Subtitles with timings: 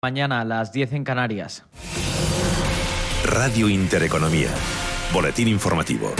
[0.00, 1.64] Mañana a las 10 en Canarias.
[3.24, 4.50] Radio Intereconomía.
[5.12, 6.14] Boletín informativo.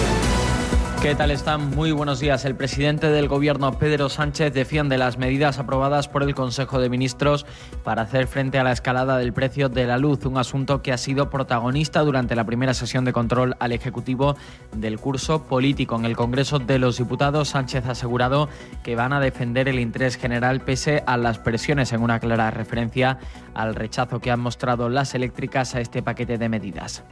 [1.01, 1.71] ¿Qué tal están?
[1.77, 2.45] Muy buenos días.
[2.45, 7.47] El presidente del Gobierno, Pedro Sánchez, defiende las medidas aprobadas por el Consejo de Ministros
[7.85, 10.99] para hacer frente a la escalada del precio de la luz, un asunto que ha
[10.99, 14.37] sido protagonista durante la primera sesión de control al Ejecutivo
[14.74, 15.95] del curso político.
[15.95, 18.48] En el Congreso de los Diputados, Sánchez ha asegurado
[18.83, 23.19] que van a defender el interés general pese a las presiones, en una clara referencia
[23.55, 27.05] al rechazo que han mostrado las eléctricas a este paquete de medidas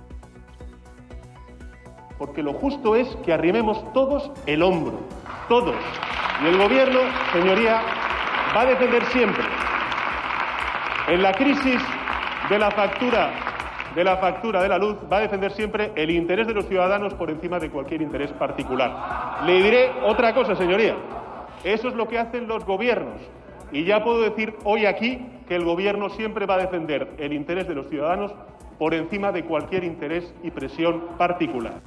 [2.18, 5.00] porque lo justo es que arrimemos todos el hombro,
[5.48, 5.76] todos.
[6.42, 7.00] Y el Gobierno,
[7.32, 7.80] señoría,
[8.54, 9.44] va a defender siempre
[11.08, 11.80] en la crisis
[12.50, 13.30] de la factura
[13.94, 17.14] de la factura de la luz va a defender siempre el interés de los ciudadanos
[17.14, 19.42] por encima de cualquier interés particular.
[19.46, 20.96] Le diré otra cosa, señoría.
[21.64, 23.18] Eso es lo que hacen los gobiernos.
[23.72, 27.66] Y ya puedo decir hoy aquí que el gobierno siempre va a defender el interés
[27.68, 28.34] de los ciudadanos
[28.78, 31.80] por encima de cualquier interés y presión particular.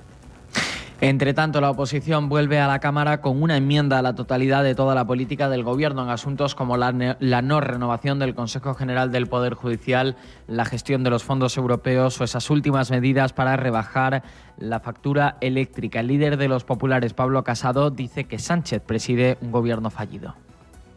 [1.02, 4.76] Entre tanto, la oposición vuelve a la Cámara con una enmienda a la totalidad de
[4.76, 9.28] toda la política del Gobierno en asuntos como la, no renovación del Consejo General del
[9.28, 14.24] Poder Judicial, la gestión de los fondos europeos o esas últimas medidas para rebajar
[14.58, 16.02] la factura eléctrica.
[16.02, 20.36] El líder de los populares, Pablo Casado, dice que Sánchez preside un gobierno fallido.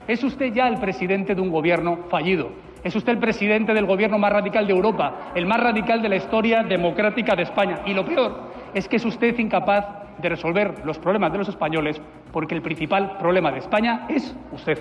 [0.08, 2.50] Es usted ya el presidente de un gobierno fallido.
[2.82, 6.16] Es usted el presidente del gobierno más radical de Europa, el más radical de la
[6.16, 7.82] historia democrática de España.
[7.86, 9.86] Y lo peor es que es usted incapaz
[10.18, 12.00] de resolver los problemas de los españoles
[12.32, 14.78] porque el principal problema de España es usted.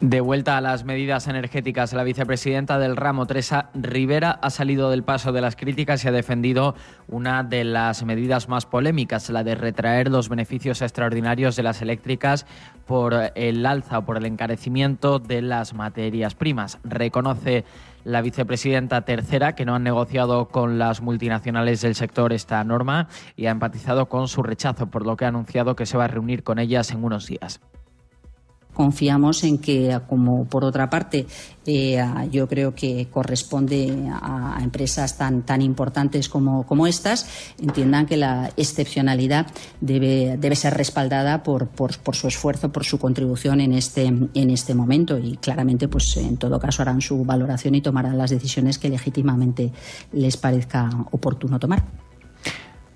[0.00, 5.02] De vuelta a las medidas energéticas, la vicepresidenta del ramo, Teresa Rivera, ha salido del
[5.02, 6.74] paso de las críticas y ha defendido
[7.06, 12.46] una de las medidas más polémicas, la de retraer los beneficios extraordinarios de las eléctricas
[12.86, 16.78] por el alza o por el encarecimiento de las materias primas.
[16.82, 17.66] Reconoce
[18.04, 23.46] la vicepresidenta tercera que no han negociado con las multinacionales del sector esta norma y
[23.46, 26.42] ha empatizado con su rechazo, por lo que ha anunciado que se va a reunir
[26.42, 27.60] con ellas en unos días
[28.74, 31.26] confiamos en que, como por otra parte,
[31.66, 37.26] eh, yo creo que corresponde a, empresas tan, tan importantes como, como, estas,
[37.60, 39.46] entiendan que la excepcionalidad
[39.80, 44.50] debe, debe ser respaldada por, por, por, su esfuerzo, por su contribución en este, en
[44.50, 48.78] este momento y claramente, pues en todo caso, harán su valoración y tomarán las decisiones
[48.78, 49.72] que legítimamente
[50.12, 52.09] les parezca oportuno tomar.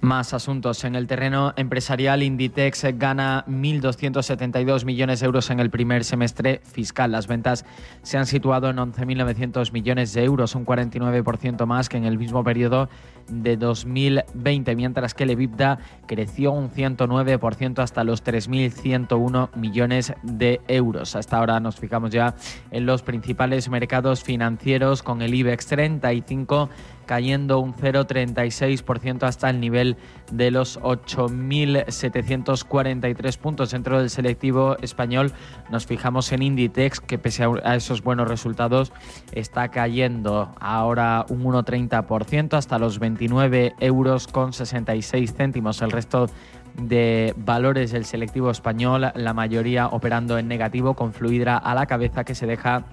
[0.05, 0.85] Más asuntos.
[0.85, 7.11] En el terreno empresarial, Inditex gana 1.272 millones de euros en el primer semestre fiscal.
[7.11, 7.65] Las ventas
[8.03, 12.45] se han situado en 11.900 millones de euros, un 49% más que en el mismo
[12.45, 12.91] periodo
[13.29, 21.17] de 2020, mientras que el EBITDA creció un 109% hasta los 3.101 millones de euros.
[21.17, 22.35] Hasta ahora nos fijamos ya
[22.71, 26.69] en los principales mercados financieros con el IBEX 35
[27.05, 29.99] cayendo un 0,36% hasta el nivel
[30.33, 33.71] de los 8.743 puntos.
[33.71, 35.33] Dentro del selectivo español
[35.71, 38.93] nos fijamos en Inditex, que pese a esos buenos resultados
[39.33, 45.83] está cayendo ahora un 1,30% hasta los 29 euros con 66 céntimos.
[45.83, 46.29] El resto
[46.75, 52.25] de valores del selectivo español, la mayoría operando en negativo, con Fluidra a la cabeza
[52.25, 52.85] que se deja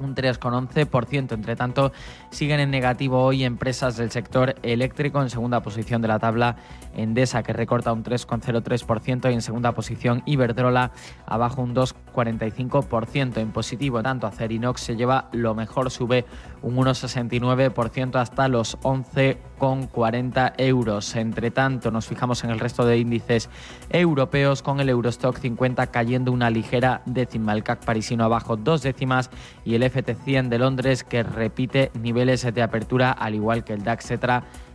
[0.00, 1.32] un 3,11%.
[1.32, 1.92] Entre tanto,
[2.30, 5.20] siguen en negativo hoy empresas del sector eléctrico.
[5.22, 6.56] En segunda posición de la tabla,
[6.94, 9.30] Endesa, que recorta un 3,03%.
[9.30, 10.92] Y en segunda posición, Iberdrola,
[11.26, 13.38] abajo un 2,45%.
[13.38, 16.24] En positivo, tanto Acerinox se lleva lo mejor, sube
[16.62, 21.16] un 1,69% hasta los 11,40 euros.
[21.16, 23.48] Entre tanto, nos fijamos en el resto de índices
[23.90, 27.52] europeos, con el Eurostock 50 cayendo una ligera décima.
[27.52, 29.30] El CAC parisino abajo dos décimas
[29.64, 34.08] y el FT100 de Londres que repite niveles de apertura al igual que el DAX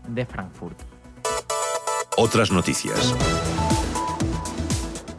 [0.07, 0.79] de Frankfurt.
[2.17, 3.15] Otras noticias.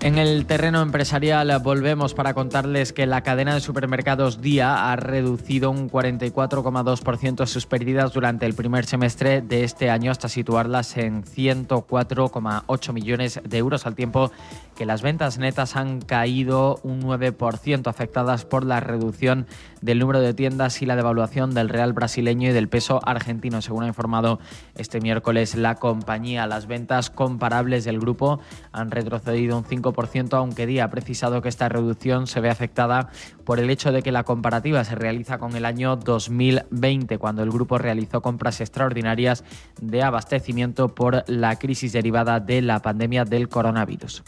[0.05, 5.71] En el terreno empresarial volvemos para contarles que la cadena de supermercados Día ha reducido
[5.71, 12.93] un 44,2% sus pérdidas durante el primer semestre de este año hasta situarlas en 104,8
[12.93, 14.31] millones de euros al tiempo
[14.77, 19.47] que las ventas netas han caído un 9% afectadas por la reducción
[19.85, 23.85] del número de tiendas y la devaluación del real brasileño y del peso argentino, según
[23.85, 24.41] ha informado
[24.77, 26.47] este miércoles la compañía.
[26.47, 28.41] Las ventas comparables del grupo
[28.73, 33.11] han retrocedido un 5%, aunque Día ha precisado que esta reducción se ve afectada
[33.45, 37.51] por el hecho de que la comparativa se realiza con el año 2020, cuando el
[37.51, 39.45] grupo realizó compras extraordinarias
[39.83, 44.23] de abastecimiento por la crisis derivada de la pandemia del coronavirus.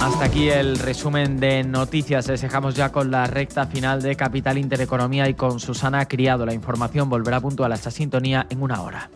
[0.00, 2.28] Hasta aquí el resumen de noticias.
[2.28, 6.46] Les dejamos ya con la recta final de Capital Intereconomía y con Susana Criado.
[6.46, 9.10] La información volverá puntual a esta sintonía en una hora.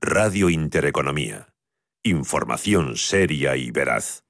[0.00, 1.48] Radio Intereconomía.
[2.02, 4.24] Información seria y veraz.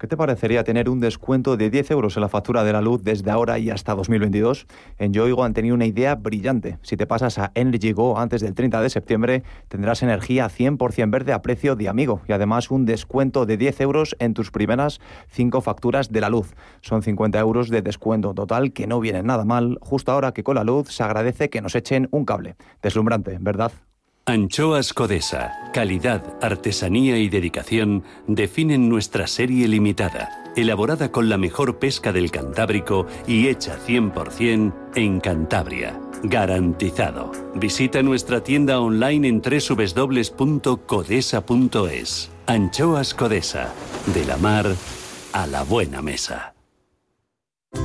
[0.00, 3.02] ¿Qué te parecería tener un descuento de 10 euros en la factura de la luz
[3.02, 4.68] desde ahora y hasta 2022?
[4.96, 6.78] En Yoigo han tenido una idea brillante.
[6.82, 11.32] Si te pasas a Energy Go antes del 30 de septiembre, tendrás energía 100% verde
[11.32, 15.00] a precio de amigo y además un descuento de 10 euros en tus primeras
[15.30, 16.54] 5 facturas de la luz.
[16.80, 20.54] Son 50 euros de descuento total que no viene nada mal, justo ahora que con
[20.54, 22.54] la luz se agradece que nos echen un cable.
[22.82, 23.72] Deslumbrante, ¿verdad?
[24.28, 32.12] Anchoas Codesa, calidad, artesanía y dedicación definen nuestra serie limitada, elaborada con la mejor pesca
[32.12, 35.98] del Cantábrico y hecha 100% en Cantabria.
[36.24, 37.32] Garantizado.
[37.54, 40.30] Visita nuestra tienda online en www.codesa.es.
[42.44, 43.72] Anchoas Codesa,
[44.12, 44.66] de la mar
[45.32, 46.52] a la buena mesa.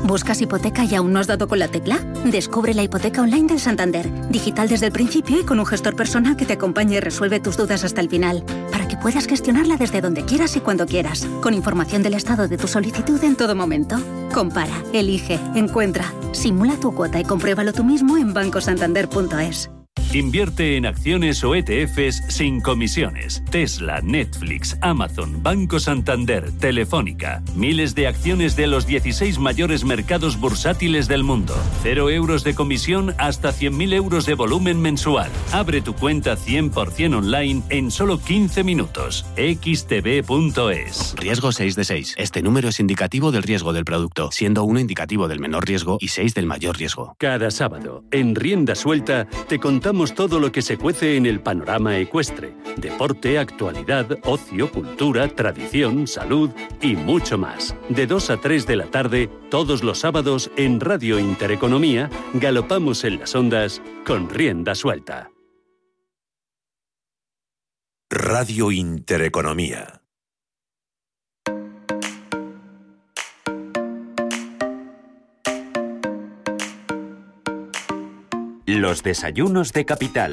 [0.03, 1.97] ¿Buscas hipoteca y aún no has dado con la tecla?
[2.25, 6.35] Descubre la hipoteca online del Santander, digital desde el principio y con un gestor personal
[6.35, 10.01] que te acompañe y resuelve tus dudas hasta el final, para que puedas gestionarla desde
[10.01, 13.97] donde quieras y cuando quieras, con información del estado de tu solicitud en todo momento.
[14.33, 19.69] Compara, elige, encuentra, simula tu cuota y compruébalo tú mismo en bancosantander.es.
[20.13, 23.43] Invierte en acciones o ETFs sin comisiones.
[23.49, 27.41] Tesla, Netflix, Amazon, Banco Santander, Telefónica.
[27.55, 31.55] Miles de acciones de los 16 mayores mercados bursátiles del mundo.
[31.81, 35.31] Cero euros de comisión hasta 100.000 euros de volumen mensual.
[35.51, 39.25] Abre tu cuenta 100% online en solo 15 minutos.
[39.35, 41.15] xtb.es.
[41.17, 42.15] Riesgo 6 de 6.
[42.17, 46.09] Este número es indicativo del riesgo del producto, siendo 1 indicativo del menor riesgo y
[46.09, 47.15] 6 del mayor riesgo.
[47.17, 49.82] Cada sábado, en Rienda Suelta, te contamos
[50.15, 52.53] todo lo que se cuece en el panorama ecuestre.
[52.77, 56.51] Deporte, actualidad, ocio, cultura, tradición, salud
[56.81, 57.75] y mucho más.
[57.89, 63.19] De 2 a 3 de la tarde, todos los sábados, en Radio Intereconomía, galopamos en
[63.19, 65.31] las ondas con rienda suelta.
[68.09, 70.02] Radio Intereconomía.
[78.73, 80.31] Los desayunos de capital.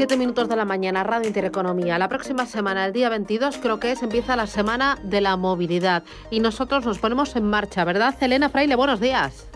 [0.00, 1.98] 7 minutos de la mañana, Radio Intereconomía.
[1.98, 6.04] La próxima semana, el día 22, creo que es, empieza la semana de la movilidad.
[6.30, 8.14] Y nosotros nos ponemos en marcha, ¿verdad?
[8.18, 9.46] Elena Fraile, buenos días.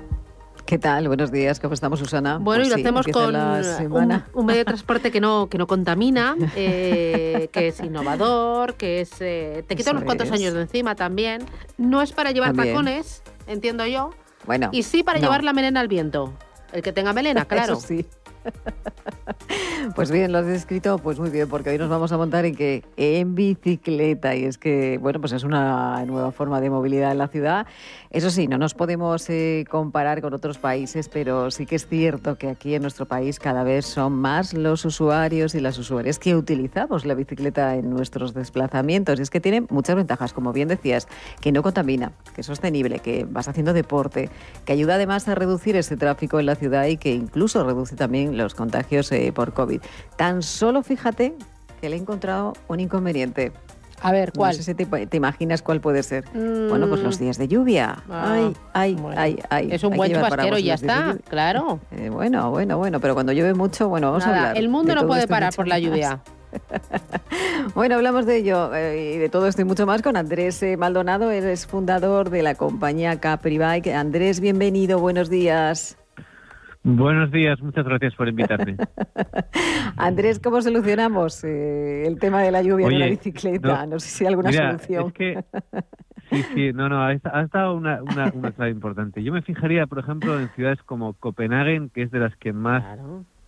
[0.66, 1.08] ¿Qué tal?
[1.08, 2.36] Buenos días, ¿cómo estamos, Susana?
[2.36, 7.48] Bueno, y lo hacemos con un, medio de transporte que no, que no contamina, eh,
[7.50, 11.46] que es innovador, que es eh, te quita unos cuantos años de encima también.
[11.78, 14.10] No es para llevar tacones, entiendo yo.
[14.44, 14.68] Bueno.
[14.72, 16.34] Y sí para llevar la melena al viento.
[16.70, 17.78] El que tenga melena, claro.
[17.78, 18.04] Eso sí.
[19.94, 22.54] Pues bien, lo has descrito pues muy bien, porque hoy nos vamos a montar en
[22.54, 27.18] que en bicicleta y es que bueno, pues es una nueva forma de movilidad en
[27.18, 27.66] la ciudad.
[28.10, 32.38] Eso sí, no nos podemos eh, comparar con otros países, pero sí que es cierto
[32.38, 36.34] que aquí en nuestro país cada vez son más los usuarios y las usuarias que
[36.34, 39.18] utilizamos la bicicleta en nuestros desplazamientos.
[39.18, 41.08] Y es que tiene muchas ventajas, como bien decías,
[41.40, 44.30] que no contamina, que es sostenible, que vas haciendo deporte,
[44.64, 48.33] que ayuda además a reducir ese tráfico en la ciudad y que incluso reduce también
[48.36, 49.80] los contagios eh, por COVID.
[50.16, 51.34] Tan solo fíjate
[51.80, 53.52] que le he encontrado un inconveniente.
[54.04, 54.52] A ver, ¿cuál?
[54.52, 56.24] No sé si te, imaginas cuál puede ser.
[56.34, 57.22] Bueno, pues los mm.
[57.22, 58.02] días de lluvia.
[58.10, 59.68] ay, ay, ay, ay.
[59.70, 61.80] Es un buen chubasquero y ya está, claro.
[61.90, 64.58] Eh, bueno, bueno, bueno, pero cuando llueve mucho, bueno, vamos a hablar.
[64.58, 66.20] El mundo no puede parar por la lluvia.
[67.74, 71.30] bueno, hablamos de ello eh, y de todo esto y mucho más con Andrés Maldonado,
[71.30, 73.88] eres fundador de la compañía Capri Bike.
[73.88, 75.96] Andrés, bienvenido, buenos días.
[76.86, 78.76] Buenos días, muchas gracias por invitarme.
[79.96, 83.86] Andrés, ¿cómo solucionamos eh, el tema de la lluvia en la bicicleta?
[83.86, 85.06] No, sé si hay alguna solución.
[85.06, 85.44] Es que,
[86.28, 89.22] sí, sí, no, no, ha estado una, una, una, clave importante.
[89.22, 92.84] Yo me fijaría, por ejemplo, en ciudades como Copenhague, que es de las que más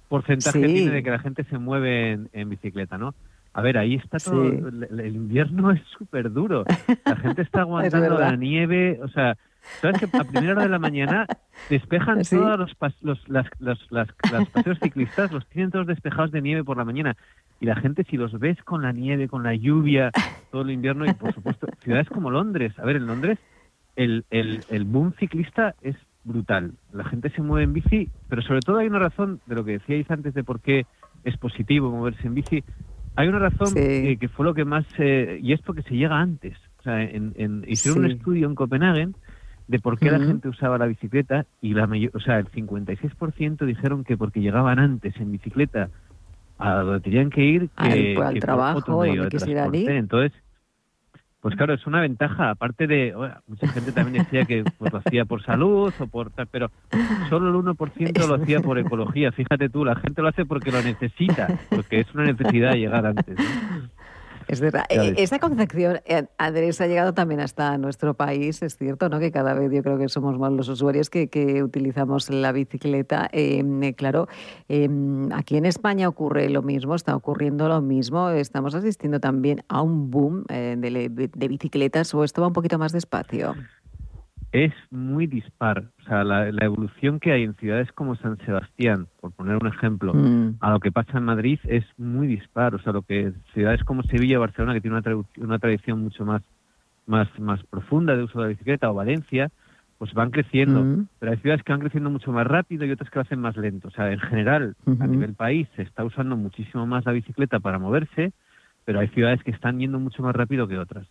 [0.08, 3.14] porcentaje tiene de que la gente se mueve en, bicicleta, ¿no?
[3.52, 4.46] A ver, ahí está todo.
[4.46, 6.64] El, invierno es súper duro.
[7.04, 9.36] La gente está aguantando la nieve, o sea
[9.80, 11.26] ¿Sabes que a primera hora de la mañana
[11.68, 13.46] despejan todos los, los las,
[13.90, 17.16] las, paseos ciclistas, los tienen todos despejados de nieve por la mañana?
[17.60, 20.10] Y la gente, si los ves con la nieve, con la lluvia,
[20.50, 22.78] todo el invierno, y por supuesto, ciudades como Londres.
[22.78, 23.38] A ver, en Londres
[23.96, 26.72] el, el, el boom ciclista es brutal.
[26.92, 29.72] La gente se mueve en bici, pero sobre todo hay una razón de lo que
[29.72, 30.86] decíais antes de por qué
[31.24, 32.64] es positivo moverse en bici.
[33.14, 36.56] Hay una razón que, fue lo que más, eh, y es porque se llega antes.
[36.80, 39.08] O sea, en, hicieron un estudio en Copenhague
[39.68, 43.64] de por qué la gente usaba la bicicleta y la mayor, o sea, el 56%
[43.64, 45.90] dijeron que porque llegaban antes en bicicleta
[46.58, 49.90] a donde tenían que ir que, al, trabajo, donde quisieran ir.
[49.90, 50.32] Entonces,
[51.40, 53.14] pues claro, es una ventaja, aparte de,
[53.46, 56.70] mucha gente también decía que pues, lo hacía por salud o por tal, pero
[57.28, 59.30] solo el 1% lo hacía por ecología.
[59.32, 63.36] Fíjate tú, la gente lo hace porque lo necesita, porque es una necesidad llegar antes.
[64.48, 64.84] Es verdad.
[64.88, 69.18] Eh, esa concepción, eh, Andrés, ha llegado también hasta nuestro país, es cierto, ¿no?
[69.18, 71.26] Que cada vez yo creo que somos más los usuarios que,
[71.62, 73.28] utilizamos la bicicleta.
[73.32, 74.28] Em, eh, claro,
[74.68, 78.30] em, aquí en España ocurre lo mismo, está ocurriendo lo mismo.
[78.30, 82.92] Estamos asistiendo también a un boom de, de bicicletas o esto va un poquito más
[82.92, 83.54] despacio
[84.64, 85.84] es muy dispar.
[86.00, 90.14] O sea, la, evolución que hay en ciudades como San Sebastián, por poner un ejemplo,
[90.14, 90.56] mm.
[90.60, 92.74] a lo que pasa en Madrid es muy dispar.
[92.74, 96.24] O sea, lo que ciudades como Sevilla o Barcelona, que tiene una, una tradición mucho
[96.24, 96.42] más,
[97.06, 99.50] más, más profunda de uso de la bicicleta, o Valencia,
[99.98, 100.82] pues van creciendo.
[100.82, 101.08] Mm.
[101.18, 103.56] Pero hay ciudades que van creciendo mucho más rápido y otras que lo hacen más
[103.56, 103.88] lento.
[103.88, 107.78] O sea, en general, a nivel país, se está usando muchísimo más la bicicleta para
[107.78, 108.32] moverse,
[108.84, 111.06] pero hay ciudades que están yendo mucho más rápido que otras.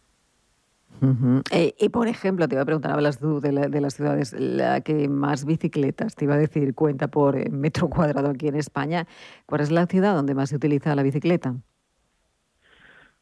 [1.51, 4.81] Eh, y por ejemplo, te iba a preguntar, hablas tú de, de, las ciudades, la
[4.81, 9.05] que más bicicletas, te iba a decir, cuenta por eh, metro cuadrado aquí en España.
[9.45, 11.55] ¿Cuál es la ciudad donde más se utiliza la bicicleta?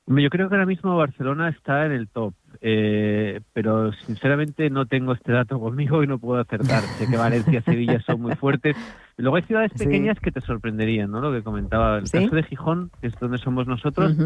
[0.05, 5.13] Yo creo que ahora mismo Barcelona está en el top, eh, pero sinceramente no tengo
[5.13, 6.81] este dato conmigo y no puedo acertar.
[6.81, 8.75] sé que Valencia, Sevilla son muy fuertes.
[9.15, 11.21] Luego hay ciudades pequeñas que te sorprenderían, ¿no?
[11.21, 11.99] Lo que comentaba.
[11.99, 14.17] El caso de Gijón, que es donde somos nosotros,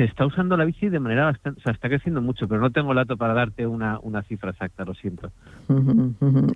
[0.00, 2.70] se está usando la bici de manera bastante, o sea, está creciendo mucho, pero no
[2.70, 5.30] tengo el dato para darte una, una cifra exacta, lo siento.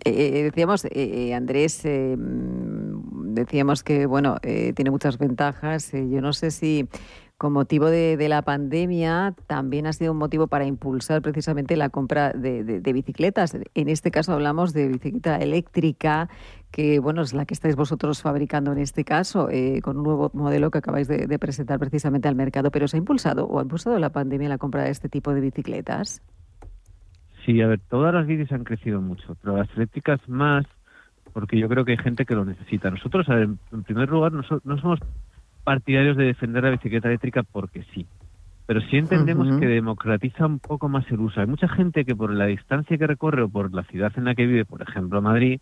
[0.05, 5.93] Eh, eh, decíamos, eh, Andrés, mm, decíamos que, bueno, tiene muchas ventajas.
[5.93, 6.89] yo no sé si
[7.37, 12.33] con motivo de, la pandemia también ha sido un motivo para impulsar precisamente la compra
[12.33, 13.57] de, bicicletas.
[13.75, 16.29] En este caso hablamos de bicicleta eléctrica,
[16.71, 20.31] que bueno es la que estáis vosotros fabricando en este caso, eh, con un nuevo
[20.33, 22.71] modelo que acabáis de, presentar precisamente al mercado.
[22.71, 25.41] Pero ¿se ha impulsado o ha impulsado la pandemia la compra de este tipo de
[25.41, 26.23] bicicletas?
[27.45, 30.65] Sí, a ver, todas las bicis han crecido mucho, pero las eléctricas más,
[31.33, 32.91] porque yo creo que hay gente que lo necesita.
[32.91, 34.45] Nosotros, a ver, en primer lugar, no
[34.79, 35.01] somos
[35.65, 38.07] partidarios de defender la bicicleta eléctrica porque sí.
[38.67, 41.41] Pero sí entendemos que democratiza un poco más el uso.
[41.41, 44.35] Hay mucha gente que por la distancia que recorre o por la ciudad en la
[44.35, 45.61] que vive, por ejemplo Madrid,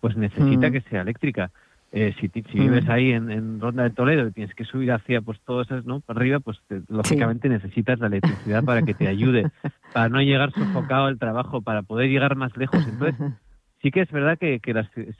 [0.00, 1.50] pues necesita que sea eléctrica.
[1.94, 5.38] Eh, si, si vives ahí en, Ronda de Toledo y tienes que subir hacia pues
[5.44, 6.00] todo eso, ¿no?
[6.00, 6.58] Para arriba, pues
[6.88, 9.50] lógicamente necesitas la electricidad para que te ayude,
[9.92, 12.84] para no llegar sofocado al trabajo, para poder llegar más lejos.
[12.88, 13.14] Entonces,
[13.82, 14.60] Sí que es verdad que,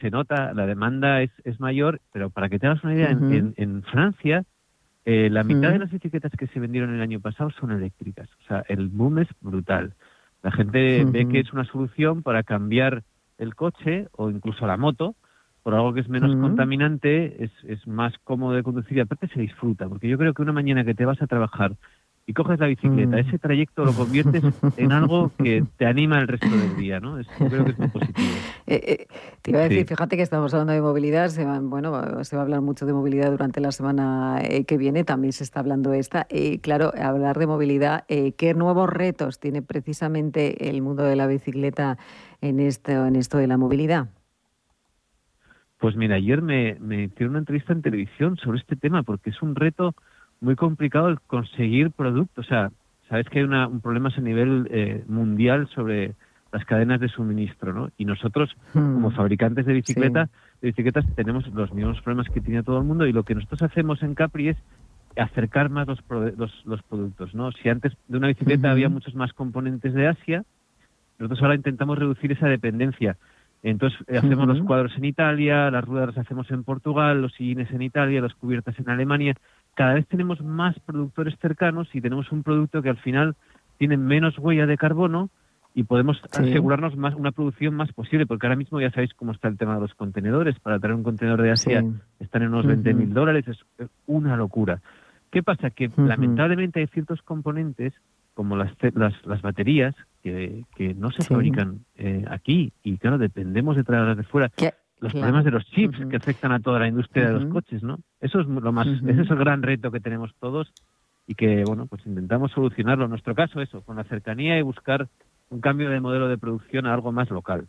[0.00, 3.82] se nota, la demanda es, es, mayor, pero para que te hagas una idea, en,
[3.82, 4.44] Francia
[5.04, 8.28] eh, la mitad de las bicicletas que se vendieron el año pasado son eléctricas.
[8.44, 9.94] O sea, el boom es brutal.
[10.42, 13.02] La gente ve que es una solución para cambiar
[13.38, 15.16] el coche o incluso la moto
[15.62, 19.40] por algo que es menos contaminante, es, es más cómodo de conducir y aparte se
[19.40, 19.88] disfruta.
[19.88, 21.76] Porque yo creo que una mañana que te vas a trabajar
[22.24, 23.18] y coges la bicicleta, mm.
[23.18, 24.44] ese trayecto lo conviertes
[24.76, 27.20] en algo que te anima el resto del día, ¿no?
[27.20, 28.28] yo creo que es muy positivo.
[28.64, 29.06] Eh, eh,
[29.42, 32.42] te iba a decir, fíjate que estamos hablando de movilidad, se va, bueno, se va
[32.42, 35.92] a hablar mucho de movilidad durante la semana eh, que viene, también se está hablando
[35.92, 36.26] esta.
[36.30, 41.98] y claro, hablar de movilidad, ¿qué nuevos retos tiene precisamente el mundo de la bicicleta
[42.40, 44.08] en esto, en esto de la movilidad?
[45.78, 49.42] Pues mira, ayer me, me hicieron una entrevista en televisión sobre este tema, porque es
[49.42, 49.94] un reto
[50.42, 52.46] muy complicado el conseguir productos.
[52.46, 52.70] O sea,
[53.08, 56.14] sabes que hay un problema a nivel eh, mundial sobre
[56.52, 57.90] las cadenas de suministro, ¿no?
[57.96, 58.94] Y nosotros, hmm.
[58.94, 60.28] como fabricantes de bicicleta,
[60.60, 63.62] de bicicletas, tenemos los mismos problemas que tiene todo el mundo y lo que nosotros
[63.62, 64.56] hacemos en Capri es
[65.16, 66.02] acercar más los,
[66.64, 67.52] los, productos, ¿no?
[67.52, 70.44] Si antes de una bicicleta había muchos más componentes de Asia,
[71.18, 73.16] nosotros ahora intentamos reducir esa dependencia.
[73.62, 77.70] Entonces eh, hacemos los cuadros en Italia, las ruedas las hacemos en Portugal, los sillines
[77.70, 79.34] en Italia, las cubiertas en Alemania
[79.74, 83.36] cada vez tenemos más productores cercanos y tenemos un producto que al final
[83.78, 85.30] tiene menos huella de carbono
[85.74, 89.48] y podemos asegurarnos más una producción más posible, porque ahora mismo ya sabéis cómo está
[89.48, 90.58] el tema de los contenedores.
[90.60, 91.82] Para traer un contenedor de Asia
[92.20, 93.58] están en unos 20.000 mil dólares, es
[94.06, 94.82] una locura.
[95.30, 95.70] ¿Qué pasa?
[95.70, 97.94] Que lamentablemente hay ciertos componentes,
[98.34, 98.70] como las,
[99.24, 104.24] las, baterías, que, que no se fabrican eh, aquí y claro, dependemos de traerlas de
[104.24, 104.50] fuera
[105.02, 107.98] los problemas de los chips que afectan a toda la industria de los coches, ¿no?
[108.20, 110.72] Eso es lo más, ese es el gran reto que tenemos todos
[111.26, 113.04] y que, bueno, pues intentamos solucionarlo.
[113.04, 115.08] En nuestro caso, eso, con la cercanía y buscar
[115.50, 117.66] un cambio de modelo de producción a algo más local.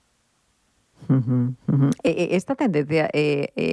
[2.03, 3.09] Esta tendencia,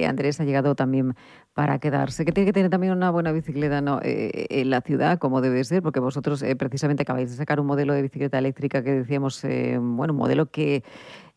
[0.07, 1.13] Andrés, ha llegado también
[1.53, 3.99] para quedarse, que tiene que tener también una buena bicicleta ¿no?
[4.03, 8.01] en la ciudad, como debe ser, porque vosotros precisamente acabáis de sacar un modelo de
[8.01, 10.83] bicicleta eléctrica que decíamos, bueno, un modelo que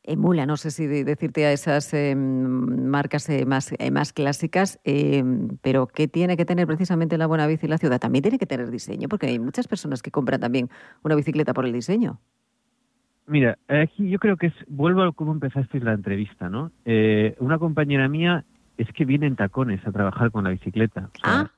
[0.05, 5.49] emula, no sé si decirte a esas em, marcas eh, más, eh, más clásicas, em,
[5.63, 7.99] pero ¿qué tiene que tener precisamente la buena bici la ciudad?
[7.99, 10.69] También tiene que tener diseño, porque hay muchas personas que compran también
[11.03, 12.21] una bicicleta por el diseño.
[13.27, 16.71] Mira, aquí yo creo que es, vuelvo a cómo empezasteis la entrevista, ¿no?
[16.85, 18.45] Eh, una compañera mía
[18.77, 21.09] es que viene en tacones a trabajar con la bicicleta.
[21.23, 21.51] ah.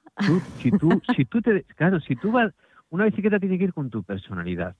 [0.62, 2.54] si tú, si tú te, claro, si tú vas,
[2.90, 4.76] una bicicleta tiene que ir con tu personalidad.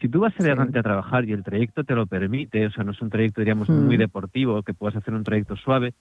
[0.00, 2.92] Si tú vas elegante a trabajar y el trayecto te lo permite, o sea, no
[2.92, 4.00] es un trayecto, diríamos, muy mm.
[4.00, 5.92] deportivo, que puedas hacer un trayecto suave,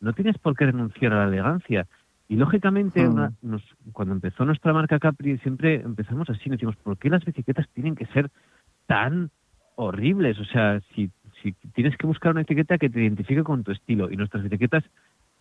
[0.00, 1.86] no tienes por qué renunciar a la elegancia.
[2.28, 3.58] Y lógicamente, mm.
[3.92, 7.94] cuando empezó nuestra marca Capri, siempre empezamos así, nos decimos, ¿por qué las bicicletas tienen
[7.94, 8.30] que ser
[8.86, 9.30] tan
[9.76, 10.38] horribles?
[10.40, 11.10] O sea, si,
[11.42, 14.82] si tienes que buscar una etiqueta que te identifique con tu estilo, y nuestras etiquetas,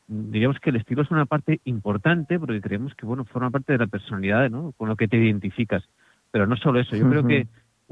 [0.08, 3.80] diríamos que el estilo es una parte importante, porque creemos que, bueno, forma parte de
[3.80, 4.74] la personalidad, ¿no?
[4.74, 5.84] Con lo que te identificas.
[6.32, 7.48] Pero no solo eso, yo creo que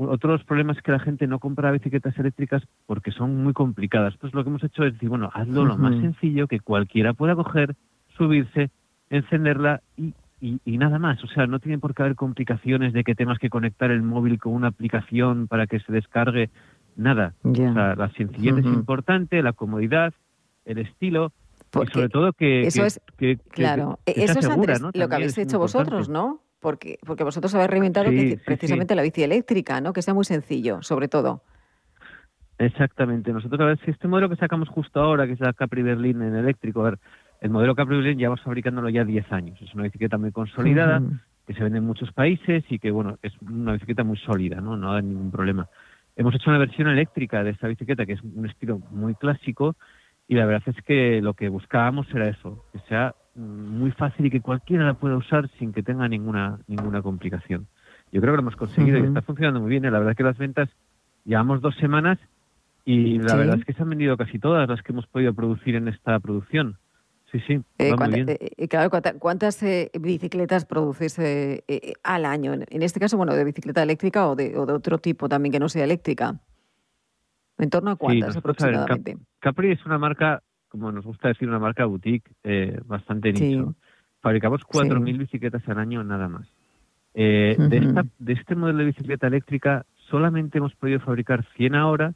[0.10, 4.16] otros problemas es que la gente no compra bicicletas eléctricas porque son muy complicadas.
[4.18, 7.36] Pues lo que hemos hecho es decir, bueno, hazlo lo más sencillo que cualquiera pueda
[7.36, 7.76] coger,
[8.18, 8.70] subirse,
[9.10, 11.24] encenderla y, y, nada más.
[11.24, 14.40] O sea, no tiene por qué haber complicaciones de que tengas que conectar el móvil
[14.40, 16.50] con una aplicación para que se descargue.
[16.96, 17.34] Nada.
[17.44, 20.14] O sea, la sencillez es importante, la comodidad,
[20.66, 21.32] el estilo.
[21.74, 23.00] y sobre todo que, eso es
[23.50, 28.10] claro eso es lo que habéis hecho vosotros no porque, porque vosotros habéis reinventado
[28.46, 29.92] precisamente la bici eléctrica, ¿no?
[29.92, 31.42] Que sea muy sencillo, sobre todo.
[32.58, 33.34] Exactamente.
[33.34, 36.22] Nosotros, a ver, si este modelo que sacamos justo ahora, que es la Capri Berlin
[36.22, 37.00] en eléctrico, a ver,
[37.42, 39.60] el modelo Capri Berlin llevamos fabricándolo ya 10 años.
[39.62, 41.02] Es una bicicleta muy consolidada,
[41.48, 44.78] que se vende en muchos países y que, bueno, es una bicicleta muy sólida, ¿no?
[44.78, 45.68] No da ningún problema.
[46.16, 49.76] Hemos hecho una versión eléctrica de esta bicicleta, que es un estilo muy clásico,
[50.28, 54.30] y la verdad es que lo que buscábamos era eso, que sea muy fácil y
[54.30, 57.68] que cualquiera la pueda usar sin que tenga ninguna ninguna complicación.
[58.12, 59.84] Yo creo que lo hemos conseguido y está funcionando muy bien.
[59.84, 60.70] La verdad es que las ventas
[61.24, 62.20] llevamos dos semanas
[62.84, 65.76] y la verdad es que se han vendido casi todas las que hemos podido producir
[65.76, 66.78] en esta producción.
[67.32, 67.54] Sí, sí.
[67.78, 67.94] Eh,
[68.58, 71.18] eh, claro, ¿cuántas eh, bicicletas produces
[72.04, 72.54] al año?
[72.54, 75.60] En este caso, bueno, de bicicleta eléctrica o de, o de otro tipo también que
[75.60, 76.36] no sea eléctrica.
[77.58, 79.18] ¿En torno a cuántas aproximadamente?
[79.40, 83.76] Capri es una marca como nos gusta decir, una marca boutique eh, bastante nicho.
[84.22, 86.48] Fabricamos 4.000 bicicletas al año nada más.
[87.14, 92.14] Eh, de, esta, de este modelo de bicicleta eléctrica solamente hemos podido fabricar 100 ahora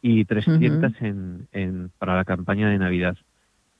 [0.00, 3.18] y 300 en, en, para la campaña de Navidad.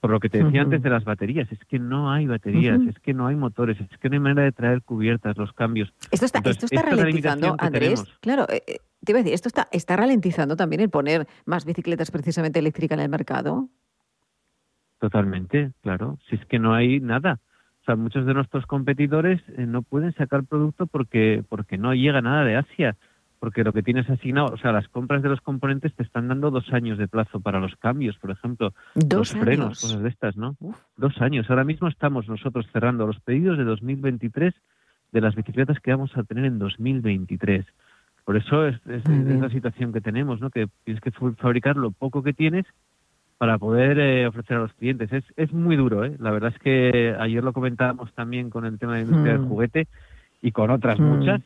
[0.00, 2.98] Por lo que te decía antes de las baterías, es que no hay baterías, es
[3.00, 5.92] que no hay motores, es que no hay manera de traer cubiertas, los cambios.
[6.10, 8.04] Esto está, esto está ralentizando, Andrés.
[8.20, 12.10] Claro, eh, te iba a decir, esto está, está ralentizando también el poner más bicicletas
[12.10, 13.68] precisamente eléctricas en el mercado.
[15.00, 16.18] Totalmente, claro.
[16.28, 17.40] Si es que no hay nada.
[17.80, 22.20] O sea, muchos de nuestros competidores eh, no pueden sacar producto porque, porque no llega
[22.20, 22.96] nada de Asia.
[23.38, 26.50] Porque lo que tienes asignado, o sea, las compras de los componentes te están dando
[26.50, 28.74] dos años de plazo para los cambios, por ejemplo.
[28.94, 30.56] Dos los frenos, cosas de estas, ¿no?
[30.98, 31.48] Dos años.
[31.48, 34.52] Ahora mismo estamos nosotros cerrando los pedidos de 2023
[35.12, 37.64] de las bicicletas que vamos a tener en 2023.
[38.26, 40.50] Por eso es, es la situación que tenemos, ¿no?
[40.50, 42.66] Que tienes que fabricar lo poco que tienes
[43.40, 45.10] para poder eh, ofrecer a los clientes.
[45.10, 46.14] Es, es muy duro, ¿eh?
[46.18, 49.46] La verdad es que ayer lo comentábamos también con el tema de la industria del
[49.46, 49.48] mm.
[49.48, 49.88] juguete
[50.42, 51.02] y con otras mm.
[51.02, 51.40] muchas,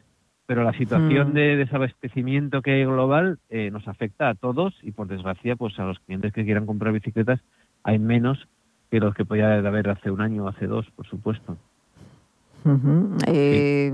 [0.44, 1.34] pero la situación mm.
[1.34, 5.84] de desabastecimiento que hay global eh, nos afecta a todos y por desgracia pues a
[5.84, 7.38] los clientes que quieran comprar bicicletas
[7.84, 8.48] hay menos
[8.90, 11.56] que los que podía haber hace un año o hace dos, por supuesto.
[13.28, 13.92] eh,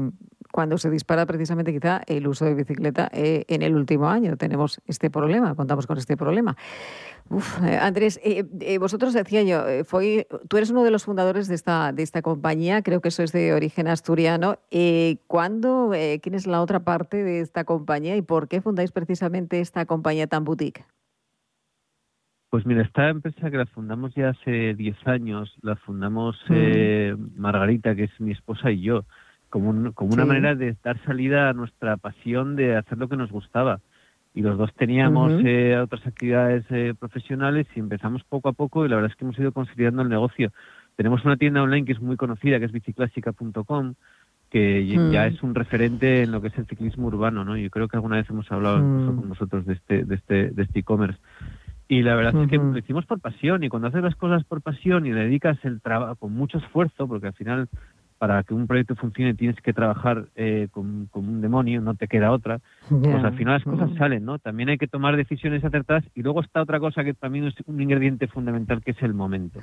[0.51, 4.37] cuando se dispara precisamente quizá el uso de bicicleta eh, en el último año.
[4.37, 6.57] Tenemos este problema, contamos con este problema.
[7.29, 11.55] Uf, eh, Andrés, eh, vosotros decía yo, fue, tú eres uno de los fundadores de
[11.55, 14.59] esta, de esta compañía, creo que eso es de origen asturiano.
[15.27, 19.87] ¿Cuándo, quién es la otra parte de esta compañía y por qué fundáis precisamente esta
[19.87, 20.85] compañía tan boutique?
[22.51, 27.39] Pues mira, esta empresa que la fundamos ya hace 10 años, la fundamos mm.
[27.41, 29.05] Margarita, que es mi esposa, y yo
[29.51, 33.31] como, como una manera de dar salida a nuestra pasión de hacer lo que nos
[33.31, 33.81] gustaba.
[34.33, 38.89] Y los dos teníamos eh, otras actividades eh, profesionales y empezamos poco a poco y
[38.89, 40.53] la verdad es que hemos ido consolidando el negocio.
[40.95, 43.95] Tenemos una tienda online que es muy conocida, que es biciclásica.com,
[44.51, 45.35] que ya mm.
[45.35, 47.57] es un referente en lo que es el ciclismo urbano, ¿no?
[47.57, 49.17] Yo creo que alguna vez hemos hablado mm.
[49.17, 51.19] con nosotros de este de este de este e-commerce.
[51.89, 54.63] Y la verdad es que lo hicimos por pasión y cuando haces las cosas por
[54.63, 57.69] pasión y le dedicas el trabajo con mucho esfuerzo, porque al final
[58.21, 62.33] para que un proyecto funcione tienes que trabajar eh, con, un demonio, no te queda
[62.33, 64.39] otra, pues al final las cosas salen, ¿no?
[64.39, 67.81] También hay que tomar decisiones acertadas y luego está otra cosa que también es un
[67.81, 69.61] ingrediente fundamental que es el momento.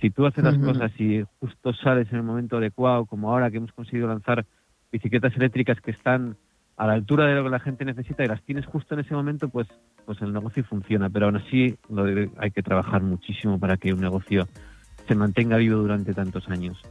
[0.00, 3.58] Si tú haces las cosas y justo sales en el momento adecuado, como ahora que
[3.58, 4.46] hemos conseguido lanzar
[4.90, 6.36] bicicletas eléctricas que están
[6.78, 9.12] a la altura de lo que la gente necesita y las tienes justo en ese
[9.12, 9.68] momento, pues,
[10.06, 11.10] pues el negocio funciona.
[11.10, 11.76] Pero aún así
[12.38, 14.48] hay que trabajar muchísimo para que un negocio
[15.06, 16.82] se mantenga vivo durante tantos años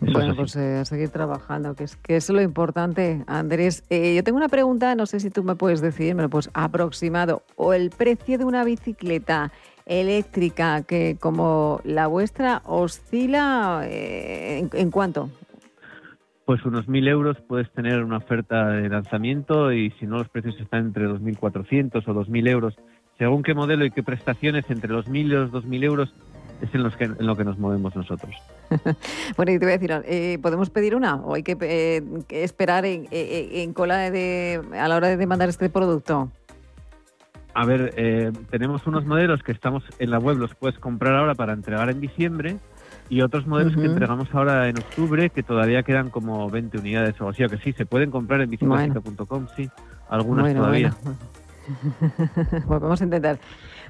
[0.00, 3.84] bueno, pues eh, a seguir trabajando, que es, que es lo importante, Andrés.
[3.90, 6.50] Eh, yo tengo una pregunta, no sé si tú me puedes decir, me lo pues
[6.54, 9.52] aproximado, o el precio de una bicicleta
[9.86, 15.30] eléctrica que como la vuestra oscila eh, ¿en, cuánto?
[16.44, 20.60] Pues unos 1.000 euros puedes tener una oferta de lanzamiento y si no los precios
[20.60, 22.74] están entre 2.400 o 2.000 euros.
[23.18, 26.14] Según qué modelo y qué prestaciones, entre los 1.000 y los 2.000 euros
[26.60, 28.34] es en, los que, en lo que nos movemos nosotros.
[29.36, 32.84] bueno, y te voy a decir, eh, ¿podemos pedir una o hay que, eh, esperar
[32.84, 36.30] en, en, cola de, a la hora de demandar este producto?
[37.54, 41.34] A ver, eh, tenemos unos modelos que estamos en la web, los puedes comprar ahora
[41.34, 42.58] para entregar en diciembre
[43.08, 47.30] y otros modelos que entregamos ahora en octubre que todavía quedan como 20 unidades o
[47.30, 49.70] así, o que sí, se pueden comprar en bicicleta.com, sí,
[50.10, 50.94] algunas todavía.
[52.66, 52.80] Bueno.
[52.80, 53.38] vamos a intentar.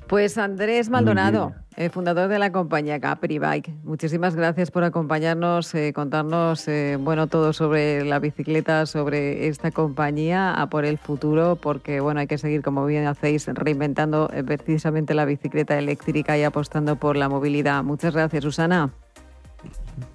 [0.09, 5.93] Pues Andrés Maldonado, eh, fundador de la compañía Capri Bike, muchísimas gracias por acompañarnos, eh,
[5.93, 11.99] contarnos eh, bueno todo sobre la bicicleta, sobre esta compañía, a por el futuro, porque
[11.99, 17.17] bueno hay que seguir como bien hacéis reinventando precisamente la bicicleta eléctrica y apostando por
[17.17, 17.83] la movilidad.
[17.83, 18.91] Muchas gracias, Susana.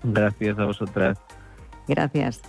[0.03, 1.17] Gracias a vosotras.
[1.87, 2.41] Gracias.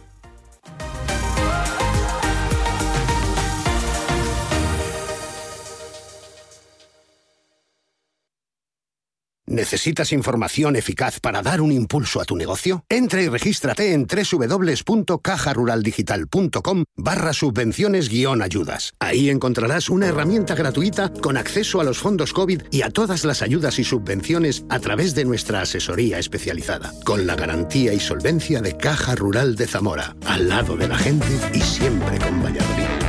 [9.53, 12.87] ¿Necesitas información eficaz para dar un impulso a tu negocio?
[12.89, 18.95] Entra y regístrate en www.cajaruraldigital.com barra subvenciones guion ayudas.
[18.99, 23.43] Ahí encontrarás una herramienta gratuita con acceso a los fondos COVID y a todas las
[23.43, 28.79] ayudas y subvenciones a través de nuestra asesoría especializada, con la garantía y solvencia de
[28.79, 33.03] Caja Rural de Zamora, al lado de la gente y siempre con Valladolid.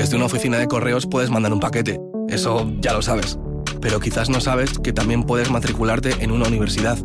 [0.00, 3.38] Desde una oficina de correos puedes mandar un paquete eso ya lo sabes.
[3.82, 6.96] Pero quizás no sabes que también puedes matricularte en una universidad,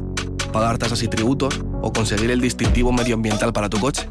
[0.53, 4.07] pagar tasas y tributos o conseguir el distintivo medioambiental para tu coche.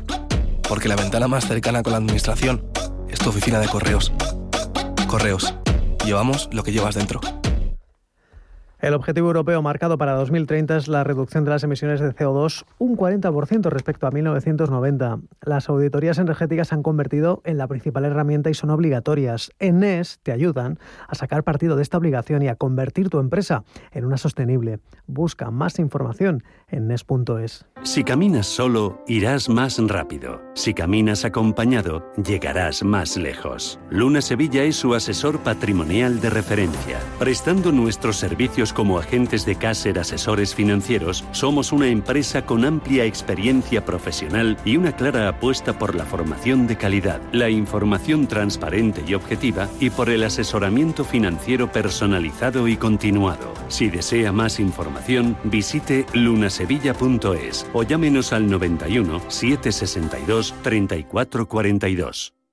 [0.68, 2.62] Porque la ventana más cercana con la administración
[3.08, 4.12] es tu oficina de correos.
[5.06, 5.54] Correos.
[6.04, 7.20] Llevamos lo que llevas dentro.
[8.84, 12.98] El objetivo europeo marcado para 2030 es la reducción de las emisiones de CO2 un
[12.98, 15.20] 40% respecto a 1990.
[15.40, 19.52] Las auditorías energéticas se han convertido en la principal herramienta y son obligatorias.
[19.58, 23.64] En NES te ayudan a sacar partido de esta obligación y a convertir tu empresa
[23.90, 24.80] en una sostenible.
[25.06, 27.64] Busca más información en NES.es.
[27.84, 30.42] Si caminas solo, irás más rápido.
[30.52, 33.80] Si caminas acompañado, llegarás más lejos.
[33.88, 39.98] Luna Sevilla es su asesor patrimonial de referencia, prestando nuestros servicios como agentes de Caser
[39.98, 46.04] Asesores Financieros, somos una empresa con amplia experiencia profesional y una clara apuesta por la
[46.04, 52.76] formación de calidad, la información transparente y objetiva y por el asesoramiento financiero personalizado y
[52.76, 53.54] continuado.
[53.68, 62.43] Si desea más información, visite lunasevilla.es o llámenos al 91 762 3442.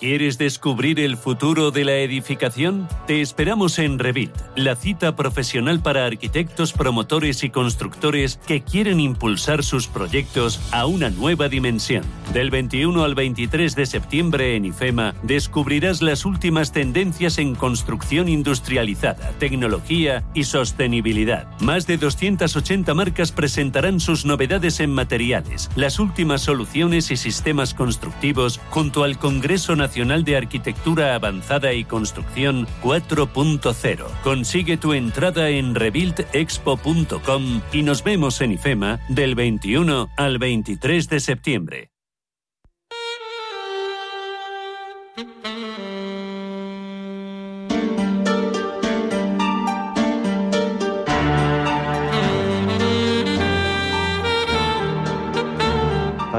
[0.00, 2.88] ¿Quieres descubrir el futuro de la edificación?
[3.06, 9.62] Te esperamos en Revit, la cita profesional para arquitectos, promotores y constructores que quieren impulsar
[9.62, 12.02] sus proyectos a una nueva dimensión.
[12.32, 19.32] Del 21 al 23 de septiembre en IFEMA descubrirás las últimas tendencias en construcción industrializada,
[19.38, 21.46] tecnología y sostenibilidad.
[21.60, 28.62] Más de 280 marcas presentarán sus novedades en materiales, las últimas soluciones y sistemas constructivos
[28.70, 34.06] junto al Congreso Nacional Nacional de Arquitectura Avanzada y Construcción 4.0.
[34.22, 41.18] Consigue tu entrada en rebuildexpo.com y nos vemos en IFEMA del 21 al 23 de
[41.18, 41.90] septiembre.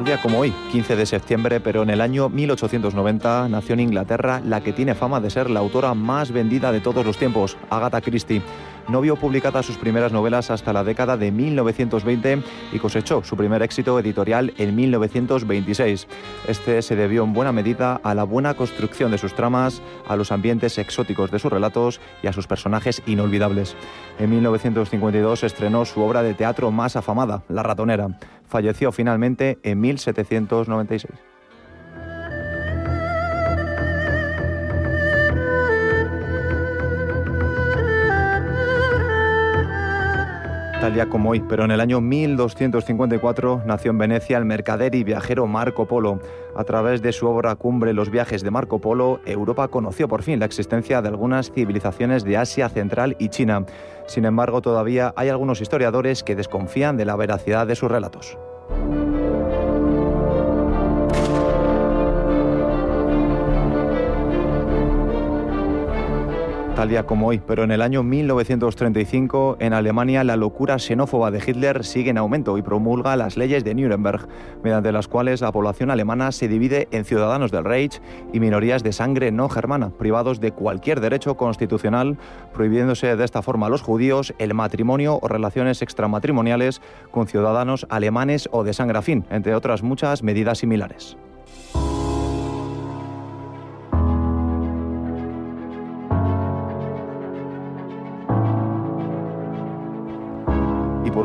[0.03, 4.61] Día como hoy, 15 de septiembre, pero en el año 1890 nació en Inglaterra la
[4.61, 8.41] que tiene fama de ser la autora más vendida de todos los tiempos, Agatha Christie.
[8.87, 13.61] No vio publicadas sus primeras novelas hasta la década de 1920 y cosechó su primer
[13.61, 16.07] éxito editorial en 1926.
[16.47, 20.31] Este se debió en buena medida a la buena construcción de sus tramas, a los
[20.31, 23.75] ambientes exóticos de sus relatos y a sus personajes inolvidables.
[24.19, 28.17] En 1952 estrenó su obra de teatro más afamada, La ratonera.
[28.45, 31.30] Falleció finalmente en 1796.
[41.09, 45.85] Como hoy, pero en el año 1254 nació en Venecia el mercader y viajero Marco
[45.85, 46.19] Polo.
[46.55, 50.39] A través de su obra Cumbre Los viajes de Marco Polo, Europa conoció por fin
[50.39, 53.63] la existencia de algunas civilizaciones de Asia Central y China.
[54.07, 58.37] Sin embargo, todavía hay algunos historiadores que desconfían de la veracidad de sus relatos.
[66.81, 71.37] Tal día como hoy, pero en el año 1935 en Alemania la locura xenófoba de
[71.37, 74.27] Hitler sigue en aumento y promulga las leyes de Nuremberg,
[74.63, 78.01] mediante las cuales la población alemana se divide en ciudadanos del Reich
[78.33, 82.17] y minorías de sangre no germana, privados de cualquier derecho constitucional,
[82.51, 88.49] prohibiéndose de esta forma a los judíos el matrimonio o relaciones extramatrimoniales con ciudadanos alemanes
[88.51, 91.15] o de sangre afín, entre otras muchas medidas similares.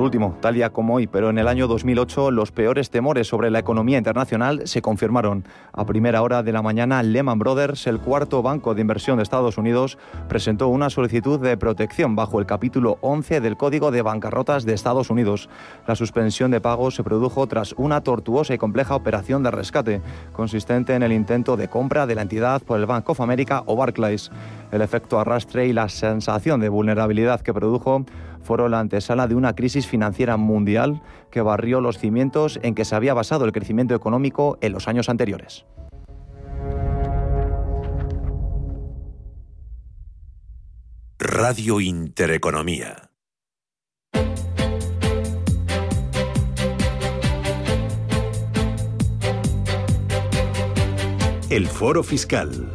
[0.07, 3.59] Último, tal día como hoy, pero en el año 2008, los peores temores sobre la
[3.59, 5.45] economía internacional se confirmaron.
[5.73, 9.59] A primera hora de la mañana, Lehman Brothers, el cuarto banco de inversión de Estados
[9.59, 14.75] Unidos, presentó una solicitud de protección bajo el capítulo 11 del Código de Bancarrotas de
[14.75, 15.49] Estados Unidos.
[15.89, 20.01] La suspensión de pagos se produjo tras una tortuosa y compleja operación de rescate,
[20.33, 23.75] consistente en el intento de compra de la entidad por el Bank of America o
[23.75, 24.31] Barclays.
[24.71, 28.05] El efecto arrastre y la sensación de vulnerabilidad que produjo
[28.47, 32.95] fueron la antesala de una crisis financiera mundial que barrió los cimientos en que se
[32.95, 35.67] había basado el crecimiento económico en los años anteriores.
[41.19, 43.11] Radio Intereconomía.
[51.51, 52.73] El Foro Fiscal.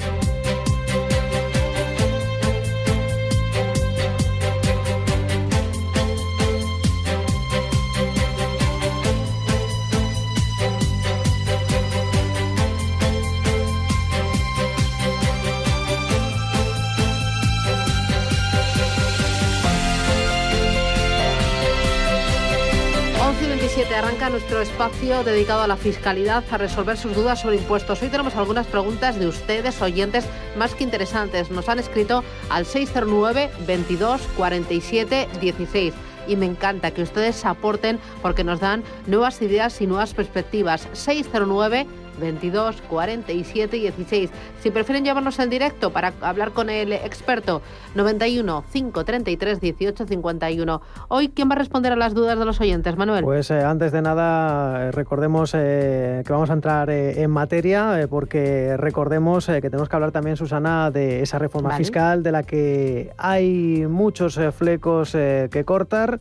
[23.91, 28.01] 7 arranca nuestro espacio dedicado a la fiscalidad, a resolver sus dudas sobre impuestos.
[28.01, 30.23] Hoy tenemos algunas preguntas de ustedes, oyentes,
[30.55, 31.51] más que interesantes.
[31.51, 35.93] Nos han escrito al 609 22 47 16
[36.25, 40.87] y me encanta que ustedes aporten porque nos dan nuevas ideas y nuevas perspectivas.
[40.93, 41.85] 609
[42.21, 44.29] 22 47 16.
[44.61, 47.61] Si prefieren llevarnos en directo para hablar con el experto,
[47.95, 50.81] 91 533 18 51.
[51.09, 53.23] Hoy, ¿quién va a responder a las dudas de los oyentes, Manuel?
[53.23, 58.77] Pues eh, antes de nada, eh, recordemos eh, que vamos a entrar en materia, porque
[58.77, 63.85] recordemos que tenemos que hablar también, Susana, de esa reforma fiscal de la que hay
[63.87, 66.19] muchos flecos que cortar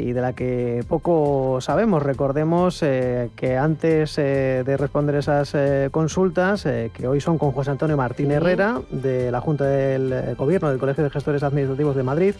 [0.00, 2.02] y de la que poco sabemos.
[2.02, 7.70] Recordemos eh, que antes eh, de responder esas eh, consultas, que hoy son con José
[7.70, 12.34] Antonio Martín Herrera, de la Junta del Gobierno del Colegio de Gestores Administrativos de Madrid,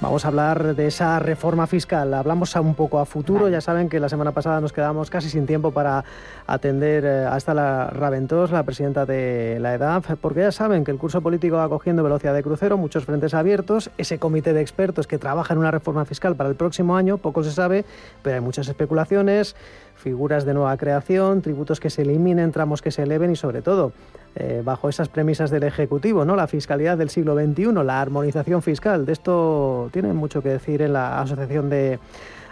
[0.00, 2.14] Vamos a hablar de esa reforma fiscal.
[2.14, 3.50] Hablamos un poco a futuro.
[3.50, 6.06] Ya saben que la semana pasada nos quedamos casi sin tiempo para
[6.46, 10.96] atender eh, hasta la Raventós, la presidenta de la EDAF, porque ya saben que el
[10.96, 13.90] curso político va cogiendo velocidad de crucero, muchos frentes abiertos.
[13.98, 17.44] Ese comité de expertos que trabaja en una reforma fiscal para el próximo año, poco
[17.44, 17.84] se sabe,
[18.22, 19.54] pero hay muchas especulaciones
[20.00, 23.92] figuras de nueva creación, tributos que se eliminen, tramos que se eleven y sobre todo
[24.34, 26.34] eh, bajo esas premisas del Ejecutivo, ¿no?
[26.36, 29.06] la fiscalidad del siglo XXI, la armonización fiscal.
[29.06, 31.98] De esto tienen mucho que decir en la Asociación de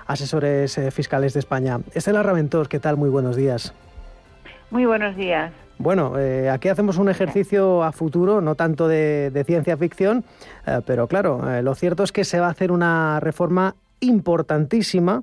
[0.07, 1.81] Asesores eh, Fiscales de España.
[1.95, 2.97] Estela Raventós, ¿qué tal?
[2.97, 3.75] Muy buenos días.
[4.71, 5.53] Muy buenos días.
[5.79, 10.25] Bueno, eh, aquí hacemos un ejercicio a futuro, no tanto de, de ciencia ficción,
[10.87, 15.23] pero claro, lo cierto es que se va a hacer una reforma importantísima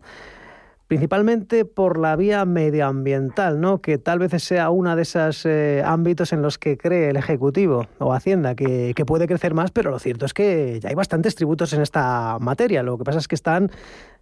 [0.87, 3.81] principalmente por la vía medioambiental, ¿no?
[3.81, 7.87] que tal vez sea uno de esos eh, ámbitos en los que cree el Ejecutivo
[7.97, 11.73] o Hacienda, que, puede crecer más, pero lo cierto es que ya hay bastantes tributos
[11.73, 12.81] en esta materia.
[12.81, 13.69] Lo que pasa es que están,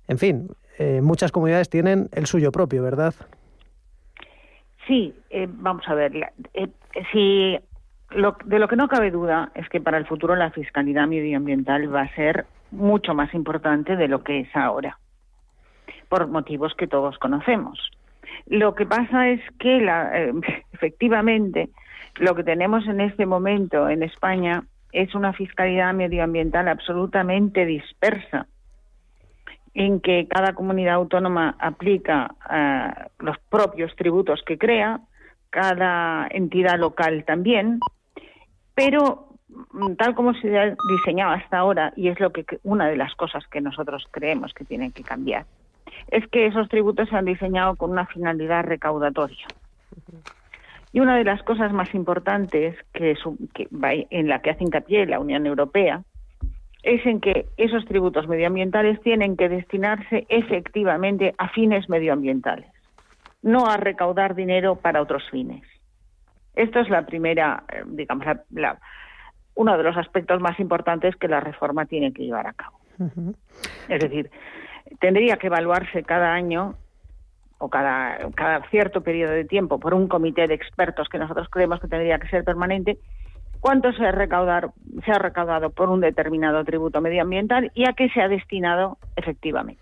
[0.08, 3.14] en fin, eh, muchas comunidades tienen el suyo propio, ¿verdad?
[4.88, 6.34] Sí, eh, vamos a ver.
[7.12, 7.58] si
[8.12, 12.02] de lo que no cabe duda es que para el futuro la fiscalidad medioambiental va
[12.02, 15.00] a ser mucho más importante de lo que es ahora,
[16.14, 17.90] por motivos que todos conocemos.
[18.46, 20.32] Lo que pasa es que la, eh,
[20.72, 21.70] efectivamente
[22.20, 28.46] lo que tenemos en este momento en España es una fiscalidad medioambiental absolutamente dispersa,
[29.74, 35.00] en que cada comunidad autónoma aplica eh, los propios tributos que crea,
[35.50, 37.80] cada entidad local también,
[38.76, 39.30] pero
[39.72, 43.16] mm, tal como se ha diseñado hasta ahora, y es lo que una de las
[43.16, 45.48] cosas que nosotros creemos que tienen que cambiar,
[46.10, 49.46] es que esos tributos se han diseñado con una finalidad recaudatoria.
[50.92, 53.18] Y una de las cosas más importantes que,
[54.10, 56.04] en la que hace hincapié la Unión Europea
[56.84, 62.70] es en que esos tributos medioambientales tienen que destinarse efectivamente a fines medioambientales,
[63.42, 65.64] no a recaudar dinero para otros fines.
[66.56, 68.26] Esto es la primera, eh, digamos,
[69.56, 72.80] uno de los aspectos más importantes que la reforma tiene que llevar a cabo.
[73.90, 74.30] Es decir,
[75.00, 76.76] tendría que evaluarse cada año
[77.58, 81.80] o cada, cada cierto periodo de tiempo por un comité de expertos que nosotros creemos
[81.80, 82.98] que tendría que ser permanente,
[83.62, 84.72] cuánto se ha, recaudar,
[85.06, 89.82] se ha recaudado por un determinado tributo medioambiental y a qué se ha destinado efectivamente.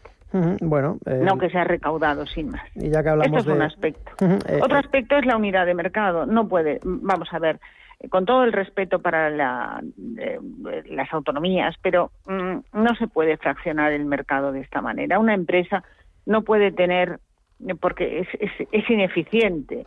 [0.61, 2.61] Bueno, eh, no que se ha recaudado sin más.
[2.75, 4.11] Y ya que hablamos Esto es un aspecto.
[4.47, 4.79] Eh, Otro eh.
[4.79, 6.25] aspecto es la unidad de mercado.
[6.25, 7.59] No puede, vamos a ver,
[8.09, 9.81] con todo el respeto para la,
[10.85, 15.19] las autonomías, pero mm, no se puede fraccionar el mercado de esta manera.
[15.19, 15.83] Una empresa
[16.25, 17.19] no puede tener
[17.79, 19.85] porque es, ineficiente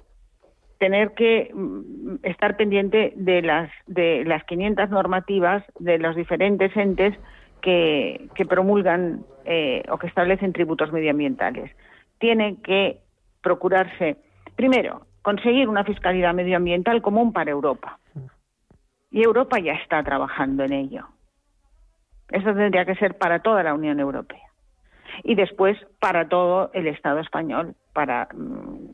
[0.78, 7.16] tener que mm, estar pendiente de las de las 500 normativas de los diferentes entes
[7.60, 11.70] que, promulgan eh, o que establecen tributos medioambientales.
[12.18, 12.98] Tiene que
[13.40, 14.16] procurarse,
[14.54, 17.98] primero, conseguir una fiscalidad medioambiental común para Europa.
[19.10, 21.06] Y Europa ya está trabajando en ello.
[22.28, 24.42] Eso tendría que ser para toda la Unión Europea
[25.22, 28.90] y después para todo el Estado español, para mm,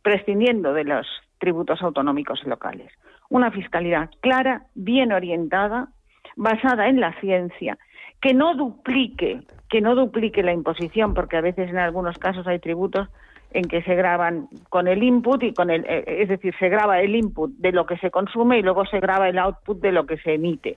[0.00, 1.06] prescindiendo de los
[1.38, 2.90] tributos autonómicos locales.
[3.28, 5.88] Una fiscalidad clara, bien orientada,
[6.34, 7.76] basada en la ciencia,
[8.22, 12.58] que no duplique, que no duplique la imposición, porque a veces en algunos casos hay
[12.58, 13.08] tributos
[13.54, 17.00] en que se graban con el input y con el, eh, es decir, se graba
[17.00, 20.06] el input de lo que se consume y luego se graba el output de lo
[20.06, 20.76] que se emite.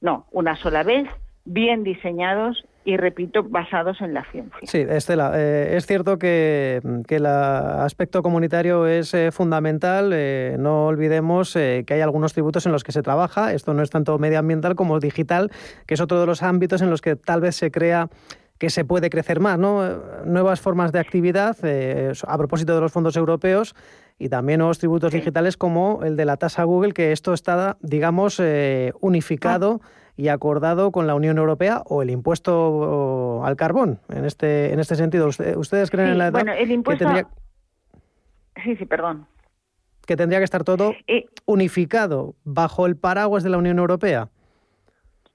[0.00, 1.08] No, una sola vez,
[1.44, 4.58] bien diseñados y repito, basados en la ciencia.
[4.64, 10.10] Sí, Estela, eh, es cierto que, el aspecto comunitario es eh, fundamental.
[10.58, 13.52] No olvidemos que hay algunos tributos en los que se trabaja.
[13.52, 15.50] Esto no es tanto medioambiental como digital,
[15.86, 18.08] que es otro de los ámbitos en los que tal vez se crea
[18.62, 19.82] que se puede crecer más, ¿no?
[20.24, 21.56] Nuevas formas de actividad
[22.28, 23.74] a propósito de los fondos europeos
[24.20, 28.40] y también nuevos tributos digitales como el de la tasa Google, que esto está, digamos,
[29.00, 29.80] unificado.
[29.82, 34.78] Ah y acordado con la Unión Europea o el impuesto al carbón en este en
[34.78, 35.28] este sentido.
[35.56, 36.98] ¿Ustedes creen en la bueno, el impuesto...
[36.98, 37.28] que tendría...
[38.62, 39.26] Sí, sí, perdón.
[40.06, 44.28] Que tendría que estar todo eh, unificado bajo el paraguas de la Unión Europea.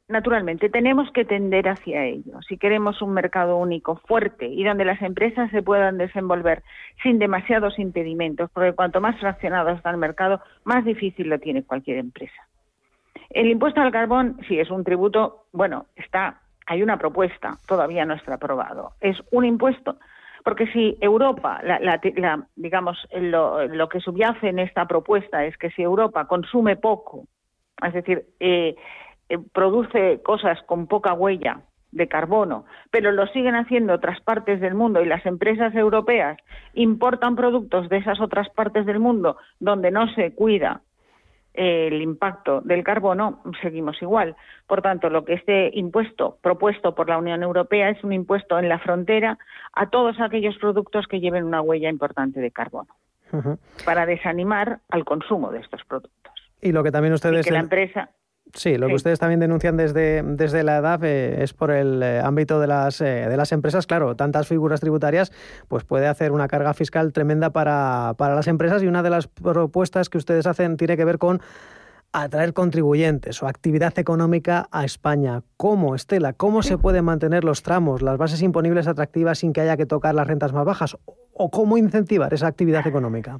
[0.09, 2.41] Naturalmente, tenemos que tender hacia ello.
[2.47, 6.63] Si queremos un mercado único fuerte y donde las empresas se puedan desenvolver
[7.03, 11.97] sin demasiados impedimentos, porque cuanto más fraccionado está el mercado, más difícil lo tiene cualquier
[11.97, 12.47] empresa.
[13.29, 18.13] El impuesto al carbón, sí, es un tributo, bueno, está, hay una propuesta, todavía no
[18.13, 18.93] está aprobado.
[19.01, 19.97] Es un impuesto,
[20.45, 21.99] porque si Europa, la,
[22.55, 27.25] digamos, lo, que subyace en esta propuesta es que si Europa consume poco,
[27.85, 28.77] es decir, eh,
[29.29, 31.61] eh, produce cosas con poca huella
[31.91, 36.37] de carbono, pero lo siguen haciendo otras partes del mundo y las empresas europeas
[36.73, 40.81] importan productos de esas otras partes del mundo donde no se cuida
[41.57, 44.35] el impacto del carbono, seguimos igual.
[44.67, 48.69] Por tanto, lo que este impuesto propuesto por la Unión Europea es un impuesto en
[48.69, 49.39] la frontera
[49.73, 52.95] a todos aquellos productos que lleven una huella importante de carbono,
[53.85, 56.33] para desanimar al consumo de estos productos.
[56.61, 57.45] Y lo que también ustedes...
[57.45, 58.11] que la empresa...
[58.57, 62.19] Sí, lo que ustedes también denuncian desde, desde la edad eh, es por el eh,
[62.19, 63.85] ámbito de las, eh, de las empresas.
[63.85, 65.31] Claro, tantas figuras tributarias
[65.67, 69.27] pues puede hacer una carga fiscal tremenda para, para las empresas y una de las
[69.27, 71.39] propuestas que ustedes hacen tiene que ver con
[72.13, 75.43] atraer contribuyentes o actividad económica a España.
[75.55, 76.33] ¿Cómo, Estela?
[76.33, 80.15] ¿Cómo se pueden mantener los tramos, las bases imponibles atractivas sin que haya que tocar
[80.15, 80.97] las rentas más bajas?
[81.33, 83.39] ¿O cómo incentivar esa actividad económica?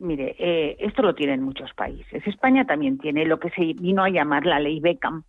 [0.00, 2.24] Mire, eh, esto lo tienen muchos países.
[2.26, 5.24] España también tiene lo que se vino a llamar la ley Beckham.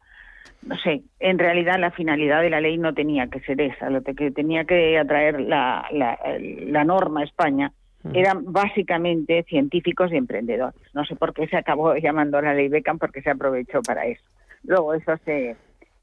[0.62, 4.04] No sé, en realidad la finalidad de la ley no tenía que ser esa, lo
[4.04, 7.72] que tenía que atraer la, la, norma a España
[8.14, 10.80] eran básicamente científicos y emprendedores.
[10.94, 14.24] No sé por qué se acabó llamando la ley Beckham porque se aprovechó para eso.
[14.64, 15.56] Luego eso se,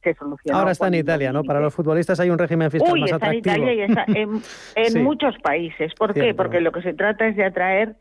[0.02, 0.58] se solucionó.
[0.58, 1.44] Ahora está en Italia, ¿no?
[1.44, 3.54] Para los futbolistas hay un régimen fiscal Uy, más está atractivo.
[3.54, 4.42] en Italia y está en,
[4.74, 5.92] en muchos países.
[5.94, 6.34] ¿Por qué?
[6.34, 7.96] Porque lo que se trata es de atraer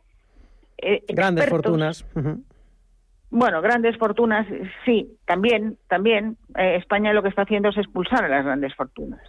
[0.77, 2.05] eh, Grandes fortunas.
[3.29, 4.47] Bueno, grandes fortunas,
[4.85, 6.37] sí, también, también.
[6.57, 9.21] eh, España lo que está haciendo es expulsar a las grandes fortunas.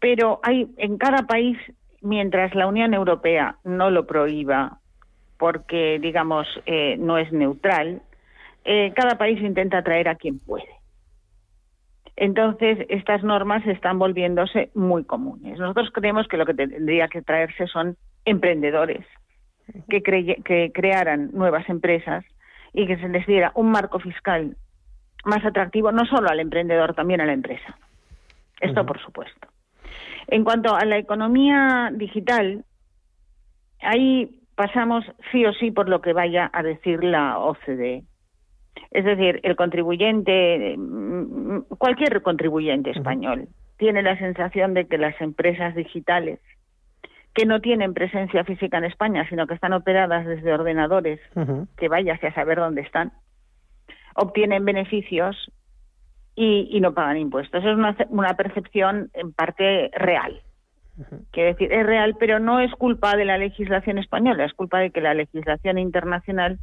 [0.00, 1.56] Pero hay en cada país,
[2.02, 4.78] mientras la Unión Europea no lo prohíba,
[5.38, 8.02] porque digamos eh, no es neutral,
[8.94, 10.68] cada país intenta atraer a quien puede.
[12.16, 15.58] Entonces, estas normas están volviéndose muy comunes.
[15.58, 17.96] Nosotros creemos que lo que tendría que traerse son
[18.26, 19.06] emprendedores
[19.88, 22.24] que, creye- que crearan nuevas empresas
[22.72, 24.56] y que se les diera un marco fiscal
[25.24, 27.76] más atractivo, no solo al emprendedor, también a la empresa.
[28.60, 29.48] Esto, por supuesto.
[30.26, 32.64] En cuanto a la economía digital,
[33.80, 38.02] ahí pasamos sí o sí por lo que vaya a decir la OCDE.
[38.90, 45.74] Es decir, el contribuyente, mm, cualquier contribuyente español, tiene la sensación de que las empresas
[45.74, 46.40] digitales
[47.38, 51.20] que no tienen presencia física en España, sino que están operadas desde ordenadores,
[51.76, 53.12] que vaya a saber dónde están,
[54.16, 55.36] obtienen beneficios
[56.34, 57.64] y, y no pagan impuestos.
[57.64, 60.40] Es una, una percepción en parte real.
[61.30, 64.90] Quiero decir, es real, pero no es culpa de la legislación española, es culpa de
[64.90, 66.58] que la legislación internacional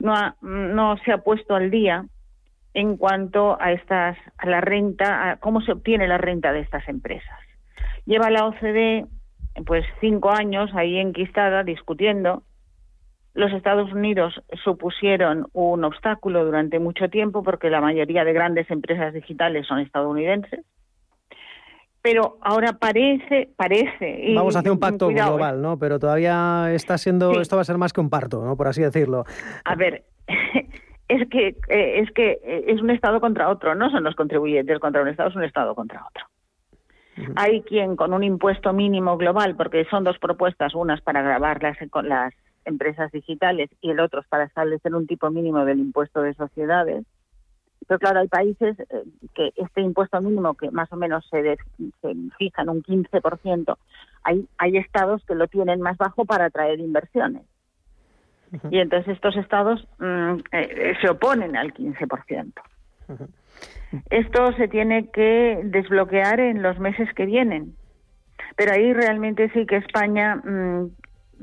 [0.00, 2.04] no, ha- no se ha puesto al día
[2.74, 6.88] en cuanto a estas a la renta, a cómo se obtiene la renta de estas
[6.88, 7.38] empresas.
[8.04, 9.06] Lleva la OCDE
[9.66, 12.42] pues cinco años ahí enquistada discutiendo.
[13.34, 14.34] Los Estados Unidos
[14.64, 20.64] supusieron un obstáculo durante mucho tiempo porque la mayoría de grandes empresas digitales son estadounidenses.
[22.02, 24.24] Pero ahora parece, parece.
[24.30, 25.34] y- Vamos hacia un pacto cuidado, ¿eh?
[25.36, 25.78] global, ¿no?
[25.78, 27.40] Pero todavía está siendo, Sí.
[27.40, 28.56] esto va a ser más que un parto, ¿no?
[28.56, 29.24] Por así decirlo.
[29.64, 30.04] A ver,
[31.08, 34.78] es que eh, es que eh, es un Estado contra otro, no son los contribuyentes
[34.78, 36.24] contra un Estado, es un Estado contra otro.
[37.36, 41.76] Hay quien con un impuesto mínimo global, porque son dos propuestas, unas para grabar las,
[42.04, 46.34] las empresas digitales y el otro es para establecer un tipo mínimo del impuesto de
[46.34, 47.04] sociedades.
[47.86, 49.02] Pero claro, hay países eh,
[49.34, 51.58] que este impuesto mínimo, que más o menos se, de-
[52.02, 53.76] se fija en un 15%,
[54.24, 57.42] hay, hay estados que lo tienen más bajo para atraer inversiones.
[58.70, 62.52] Y entonces estos estados mm, eh, se oponen al 15%.
[64.10, 67.74] Esto se tiene que desbloquear en los meses que vienen.
[68.56, 70.90] Pero ahí realmente sí que España, mm,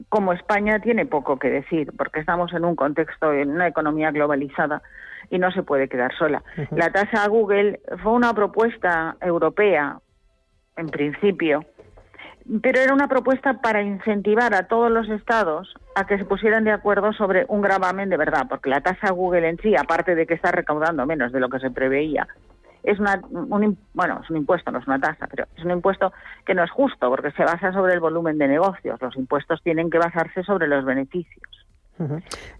[0.09, 4.81] como España, tiene poco que decir, porque estamos en un contexto, en una economía globalizada
[5.29, 6.43] y no se puede quedar sola.
[6.71, 9.99] La tasa a Google fue una propuesta europea,
[10.77, 11.65] en principio,
[12.61, 16.71] pero era una propuesta para incentivar a todos los estados a que se pusieran de
[16.71, 20.35] acuerdo sobre un gravamen de verdad, porque la tasa Google en sí, aparte de que
[20.35, 22.27] está recaudando menos de lo que se preveía,
[22.83, 26.13] es una, un, bueno, es un impuesto, no es una tasa, pero es un impuesto
[26.45, 29.01] que no es justo porque se basa sobre el volumen de negocios.
[29.01, 31.64] Los impuestos tienen que basarse sobre los beneficios.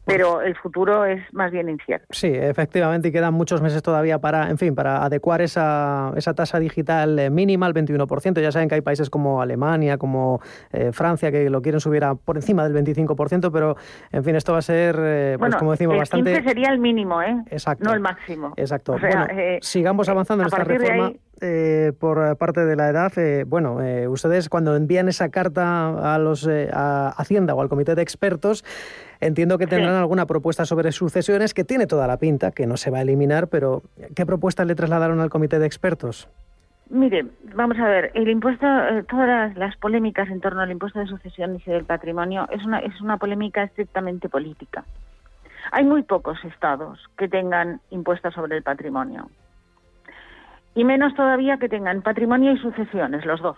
[0.05, 2.05] Pero el futuro es más bien incierto.
[2.11, 6.59] Sí, efectivamente, y quedan muchos meses todavía para, en fin, para adecuar esa, esa tasa
[6.59, 8.39] digital eh, mínima al 21%.
[8.41, 12.15] Ya saben que hay países como Alemania, como eh, Francia, que lo quieren subir a
[12.15, 13.75] por encima del 25%, pero,
[14.11, 16.31] en fin, esto va a ser, eh, pues bueno, como decimos, el bastante...
[16.33, 17.36] 15 sería el mínimo, ¿eh?
[17.49, 17.83] Exacto.
[17.86, 18.53] No el máximo.
[18.57, 18.93] Exacto.
[18.93, 21.07] O sea, bueno, eh, sigamos avanzando en esta reforma.
[21.07, 26.13] ahí- eh, por parte de la edad, eh, bueno, eh, ustedes cuando envían esa carta
[26.13, 28.63] a los eh, a Hacienda o al Comité de Expertos,
[29.20, 32.91] entiendo que tendrán alguna propuesta sobre sucesiones que tiene toda la pinta, que no se
[32.91, 33.84] va a eliminar, pero
[34.16, 36.28] ¿qué propuestas le trasladaron al Comité de Expertos?
[36.89, 40.99] Mire, vamos a ver, el impuesto, eh, todas las, las polémicas en torno al impuesto
[40.99, 44.86] de sucesiones y del patrimonio es una, es una polémica estrictamente política.
[45.72, 49.30] Hay muy pocos estados que tengan impuestos sobre el patrimonio.
[50.76, 53.57] Y menos todavía que tengan patrimonio y sucesiones, los dos.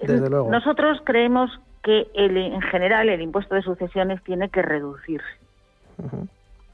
[0.00, 0.50] Desde luego.
[0.50, 1.50] Nosotros creemos
[1.86, 5.24] que el, en general el impuesto de sucesiones tiene que reducirse.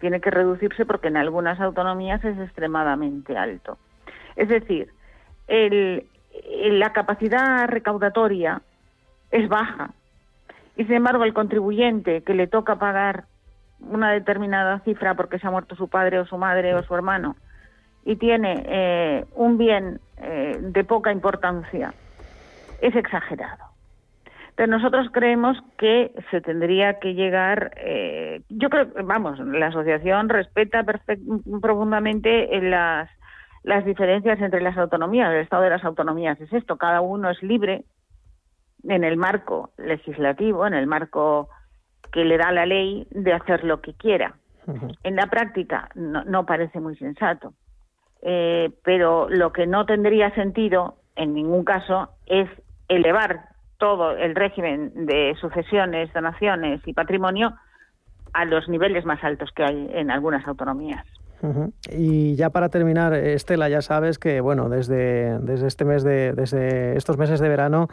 [0.00, 3.76] Tiene que reducirse porque en algunas autonomías es extremadamente alto.
[4.36, 4.88] Es decir,
[5.48, 6.08] el-
[6.80, 8.62] la capacidad recaudatoria
[9.30, 9.90] es baja
[10.76, 13.24] y sin embargo el contribuyente que le toca pagar
[13.80, 17.36] una determinada cifra porque se ha muerto su padre o su madre o su hermano
[18.04, 21.92] y tiene eh, un bien eh, de poca importancia
[22.80, 23.71] es exagerado.
[24.66, 30.84] Nosotros creemos que se tendría que llegar, eh, yo creo, que, vamos, la asociación respeta
[31.60, 33.08] profundamente las,
[33.62, 35.32] las diferencias entre las autonomías.
[35.32, 37.84] El estado de las autonomías es esto, cada uno es libre
[38.84, 41.48] en el marco legislativo, en el marco
[42.12, 44.34] que le da la ley, de hacer lo que quiera.
[45.02, 47.52] En la práctica no, parece muy sensato,
[48.22, 52.48] eh, pero lo que no tendría sentido en ningún caso es
[52.88, 53.51] elevar
[53.82, 57.52] todo el régimen de sucesiones, donaciones y patrimonio
[58.32, 61.04] a los niveles más altos que hay en algunas autonomías.
[61.90, 66.96] Y ya para terminar, Estela, ya sabes que bueno, desde, desde este mes de, desde
[66.96, 67.88] estos meses de verano,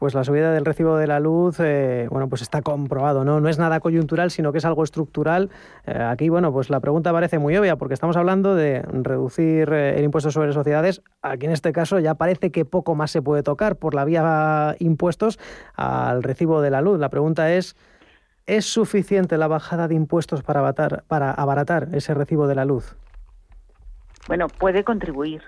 [0.00, 3.38] pues la subida del recibo de la luz, eh, bueno, pues está comprobado, ¿no?
[3.38, 5.50] No es nada coyuntural, sino que es algo estructural.
[5.86, 9.98] Eh, aquí, bueno, pues la pregunta parece muy obvia, porque estamos hablando de reducir eh,
[9.98, 11.02] el impuesto sobre sociedades.
[11.20, 14.74] Aquí en este caso ya parece que poco más se puede tocar por la vía
[14.78, 15.38] impuestos
[15.74, 16.98] al recibo de la luz.
[16.98, 17.76] La pregunta es
[18.46, 22.96] ¿Es suficiente la bajada de impuestos para, para abaratar ese recibo de la luz?
[24.26, 25.42] Bueno, puede contribuir.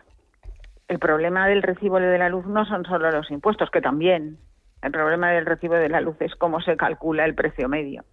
[0.93, 4.37] El problema del recibo de la luz no son solo los impuestos, que también.
[4.83, 8.05] El problema del recibo de la luz es cómo se calcula el precio medio.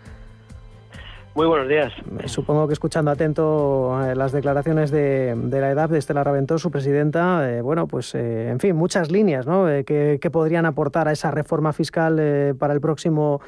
[1.35, 1.93] Muy buenos días.
[2.27, 7.51] Supongo que escuchando atento eh, las declaraciones de, la edad de Estela Raventós, su presidenta,
[7.51, 9.67] eh, bueno, pues eh, en fin, muchas líneas ¿no?
[9.85, 13.41] que, podrían aportar a esa reforma fiscal para el próximo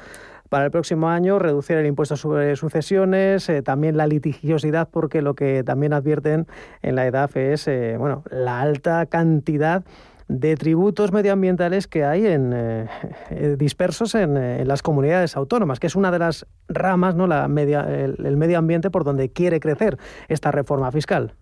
[0.49, 5.61] para el próximo año, reducir el impuesto sobre sucesiones, también la litigiosidad, porque lo que
[5.61, 6.47] también advierten
[6.81, 9.83] en la EDAF es bueno, la alta cantidad
[10.27, 12.87] de tributos medioambientales que hay en, eh,
[13.29, 17.27] eh, dispersos eh, en, las comunidades autónomas, que es una de las ramas, ¿no?
[17.27, 19.97] La media, el medio ambiente por donde quiere crecer
[20.27, 21.33] esta reforma fiscal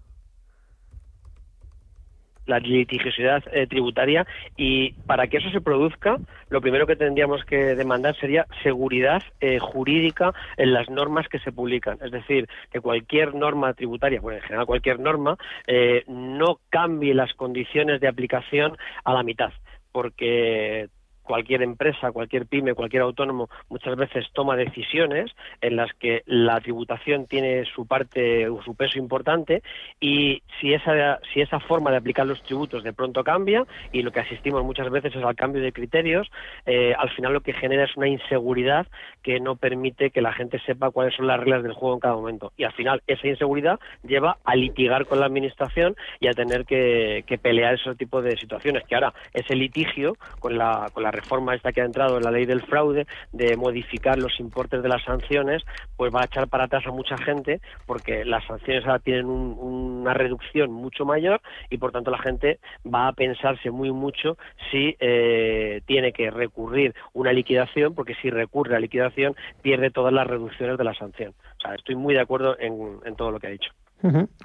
[2.45, 4.25] la litigiosidad eh, tributaria
[4.55, 6.17] y para que eso se produzca,
[6.49, 11.51] lo primero que tendríamos que demandar sería seguridad eh, jurídica en las normas que se
[11.51, 11.97] publican.
[12.03, 15.37] Es decir, que cualquier norma tributaria, bueno, en general cualquier norma,
[15.67, 19.51] eh, no cambie las condiciones de aplicación a la mitad
[19.95, 20.89] porque
[21.25, 27.25] cualquier empresa, cualquier pyme, cualquier autónomo muchas veces toma decisiones en las que la tributación
[27.25, 29.61] tiene su parte o su peso importante
[29.99, 34.11] y si esa, si esa forma de aplicar los tributos de pronto cambia y lo
[34.11, 36.31] que asistimos muchas veces es al cambio de criterios,
[36.65, 38.87] eh, al final lo que genera es una inseguridad
[39.23, 42.15] que no permite que la gente sepa cuáles son las reglas del juego en cada
[42.15, 42.53] momento.
[42.57, 47.23] Y al final esa inseguridad lleva a litigar con la administración y a tener que,
[47.25, 51.55] que pelear ese tipo de situaciones, que ahora ese litigio con la, con la reforma
[51.55, 55.03] esta que ha entrado en la ley del fraude de modificar los importes de las
[55.03, 55.63] sanciones,
[55.97, 60.13] pues va a echar para atrás a mucha gente porque las sanciones ahora tienen una
[60.13, 64.37] reducción mucho mayor y por tanto la gente va a pensarse muy mucho
[64.71, 70.27] si eh, tiene que recurrir una liquidación porque si recurre a liquidación pierde todas las
[70.27, 71.33] reducciones de la sanción.
[71.57, 73.71] O sea, estoy muy de acuerdo en todo lo que ha dicho.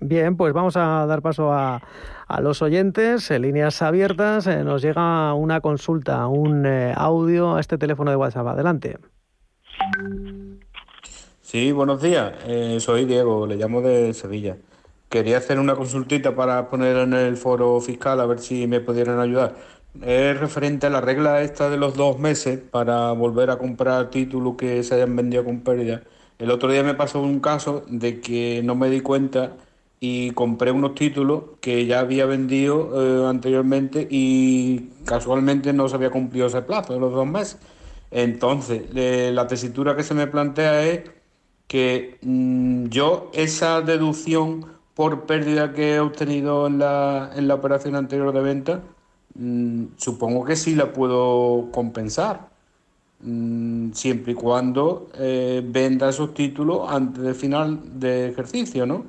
[0.00, 1.82] Bien, pues vamos a dar paso a,
[2.40, 3.30] los oyentes.
[3.30, 8.16] En líneas abiertas eh, nos llega una consulta, un eh, audio a este teléfono de
[8.16, 8.46] WhatsApp.
[8.46, 8.98] Adelante.
[11.42, 12.32] Sí, buenos días.
[12.46, 14.56] Eh, soy Diego, le llamo de Sevilla.
[15.08, 19.18] Quería hacer una consultita para poner en el foro fiscal a ver si me pudieran
[19.18, 19.56] ayudar.
[20.00, 24.54] Es referente a la regla esta de los dos meses para volver a comprar títulos
[24.56, 26.02] que se hayan vendido con pérdida
[26.40, 29.56] El otro día me pasó un caso de que no me di cuenta
[30.00, 36.10] y compré unos títulos que ya había vendido eh, anteriormente y casualmente no se había
[36.10, 37.58] cumplido ese plazo de los dos meses.
[38.10, 41.10] Entonces, la tesitura que se me plantea es
[41.68, 47.96] que mm, yo esa deducción por pérdida que he obtenido en la, en la operación
[47.96, 48.82] anterior de venta,
[49.34, 52.49] mm, supongo que sí la puedo compensar,
[53.92, 59.04] siempre y cuando eh, venda esos títulos antes del final de ejercicio, ¿no?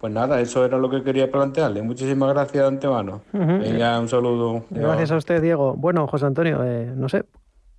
[0.00, 1.80] Pues nada, eso era lo que quería plantearle.
[1.82, 3.20] Muchísimas gracias de antemano.
[3.32, 4.64] Venga, un saludo.
[4.70, 5.74] Gracias a usted, Diego.
[5.76, 7.24] Bueno, José Antonio, eh, no sé,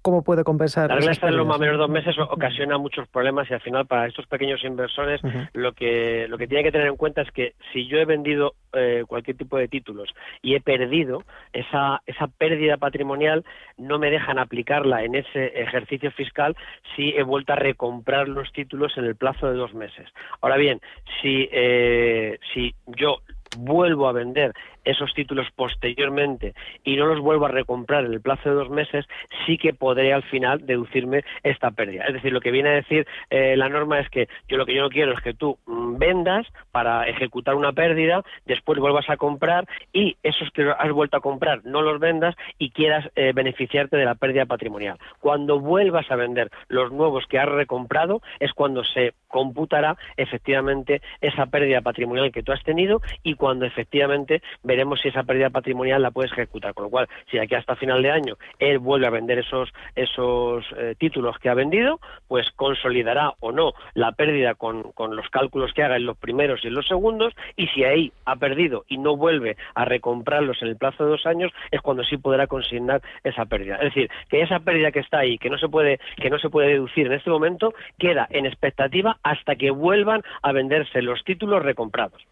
[0.04, 0.90] ¿Cómo puede compensar?
[0.90, 3.88] La regla está en los más menos dos meses ocasiona muchos problemas y al final
[3.88, 5.22] para estos pequeños inversores
[5.54, 8.54] lo que lo que tiene que tener en cuenta es que si yo he vendido
[8.74, 10.10] eh, cualquier tipo de títulos
[10.42, 11.24] y he perdido
[11.54, 13.46] esa esa pérdida patrimonial
[13.78, 16.58] no me dejan aplicarla en ese ejercicio fiscal
[16.98, 20.10] si he vuelto a recomprar los títulos en el plazo de dos meses.
[20.42, 20.82] Ahora bien,
[21.22, 23.20] si eh, si yo
[23.58, 26.54] vuelvo a vender esos títulos posteriormente
[26.84, 29.06] y no los vuelvo a recomprar en el plazo de dos meses,
[29.46, 32.06] sí que podré al final deducirme esta pérdida.
[32.06, 34.76] Es decir, lo que viene a decir eh, la norma es que yo lo que
[34.76, 39.18] yo no quiero es que tú mm, vendas para ejecutar una pérdida, después vuelvas a
[39.18, 43.98] comprar y esos que has vuelto a comprar no los vendas y quieras eh, beneficiarte
[43.98, 44.98] de la pérdida patrimonial.
[45.20, 51.48] Cuando vuelvas a vender los nuevos que has recomprado es cuando se computará efectivamente esa
[51.48, 54.42] pérdida patrimonial que tú has tenido y cuando efectivamente
[54.74, 56.74] veremos si esa pérdida patrimonial la puedes ejecutar.
[56.74, 60.66] Con lo cual, si aquí hasta final de año él vuelve a vender esos, esos
[60.78, 65.74] eh, títulos que ha vendido, pues consolidará o no la pérdida con, con los cálculos
[65.74, 68.98] que haga en los primeros y en los segundos, y si ahí ha perdido y
[68.98, 73.02] no vuelve a recomprarlos en el plazo de dos años, es cuando sí podrá consignar
[73.24, 73.76] esa pérdida.
[73.76, 76.50] Es decir, que esa pérdida que está ahí, que no se puede, que no se
[76.50, 81.62] puede deducir en este momento, queda en expectativa hasta que vuelvan a venderse los títulos
[81.62, 82.26] recomprados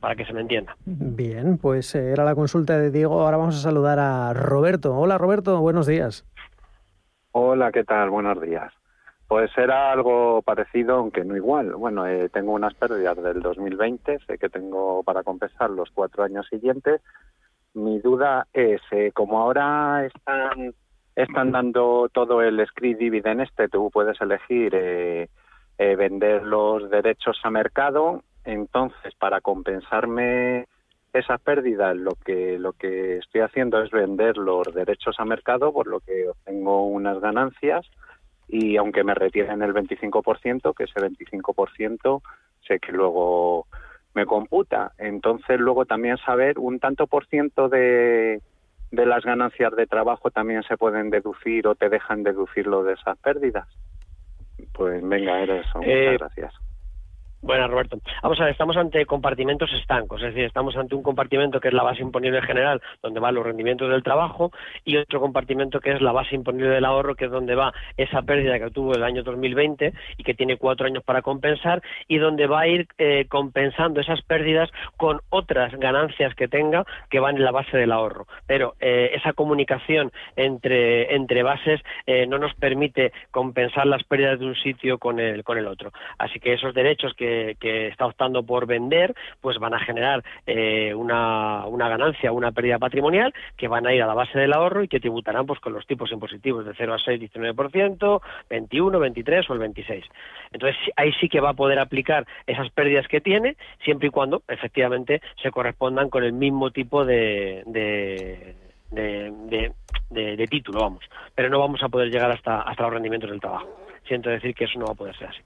[0.00, 0.76] para, que se me entienda.
[0.84, 3.20] Bien, pues eh, era la consulta de Diego.
[3.20, 4.96] Ahora vamos a saludar a Roberto.
[4.96, 6.24] Hola Roberto, buenos días.
[7.32, 8.10] Hola, ¿qué tal?
[8.10, 8.72] Buenos días.
[9.28, 11.74] Pues era algo parecido, aunque no igual.
[11.74, 16.46] Bueno, eh, tengo unas pérdidas del 2020, sé que tengo para compensar los cuatro años
[16.48, 17.02] siguientes.
[17.74, 20.74] Mi duda es, eh, como ahora están,
[21.16, 25.28] están dando todo el script dividend este, tú puedes elegir
[25.78, 30.66] vender los derechos a mercado entonces, para compensarme
[31.12, 35.86] esas pérdidas, lo que, lo que estoy haciendo es vender los derechos a mercado, por
[35.86, 37.86] lo que obtengo unas ganancias
[38.48, 42.22] y aunque me retiren el 25%, que ese 25%
[42.66, 43.66] sé que luego
[44.14, 44.92] me computa.
[44.98, 48.40] Entonces, luego también saber un tanto por ciento de,
[48.90, 53.18] de las ganancias de trabajo también se pueden deducir o te dejan deducirlo de esas
[53.18, 53.68] pérdidas.
[54.72, 55.78] Pues venga, era eso.
[55.78, 56.54] Muchas eh, gracias.
[57.46, 57.98] Bueno, Roberto.
[58.24, 61.74] Vamos a ver, estamos ante compartimentos estancos, es decir, estamos ante un compartimento que es
[61.74, 64.50] la base imponible general, donde van los rendimientos del trabajo,
[64.84, 68.22] y otro compartimento que es la base imponible del ahorro, que es donde va esa
[68.22, 72.48] pérdida que tuvo el año 2020 y que tiene cuatro años para compensar, y donde
[72.48, 77.44] va a ir eh, compensando esas pérdidas con otras ganancias que tenga que van en
[77.44, 78.26] la base del ahorro.
[78.48, 84.46] Pero eh, esa comunicación entre, entre bases eh, no nos permite compensar las pérdidas de
[84.46, 85.92] un sitio con el, con el otro.
[86.18, 90.94] Así que esos derechos que que, está optando por vender, pues van a generar eh,
[90.94, 94.88] una, ganancia, una pérdida patrimonial que van a ir a la base del ahorro y
[94.88, 98.20] que tributarán pues con los tipos impositivos de 0 a 6, 19%,
[98.50, 100.04] 21, 23 o el 26.
[100.52, 104.42] Entonces ahí sí que va a poder aplicar esas pérdidas que tiene, siempre y cuando
[104.48, 108.56] efectivamente se correspondan con el mismo tipo de, de
[110.10, 111.04] de, título, vamos.
[111.34, 113.68] Pero no vamos a poder llegar hasta, hasta los rendimientos del trabajo.
[114.06, 115.40] Siento decir que eso no va a poder ser así.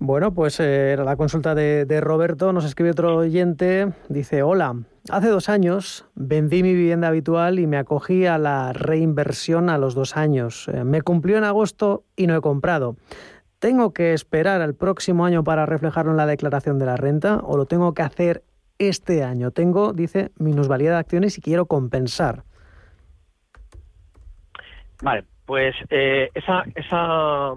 [0.00, 2.52] Bueno, pues eh, era la consulta de, Roberto.
[2.52, 3.92] Nos escribe otro oyente.
[4.08, 4.76] Dice, hola,
[5.10, 9.96] hace dos años vendí mi vivienda habitual y me acogí a la reinversión a los
[9.96, 10.68] dos años.
[10.68, 12.96] Eh, me cumplió en agosto y no he comprado.
[13.58, 17.56] ¿Tengo que esperar al próximo año para reflejarlo en la declaración de la renta o
[17.56, 18.44] lo tengo que hacer
[18.78, 19.50] este año?
[19.50, 22.44] Tengo, dice, minusvalía de acciones y quiero compensar.
[25.02, 27.54] Vale, pues eh, esa, esa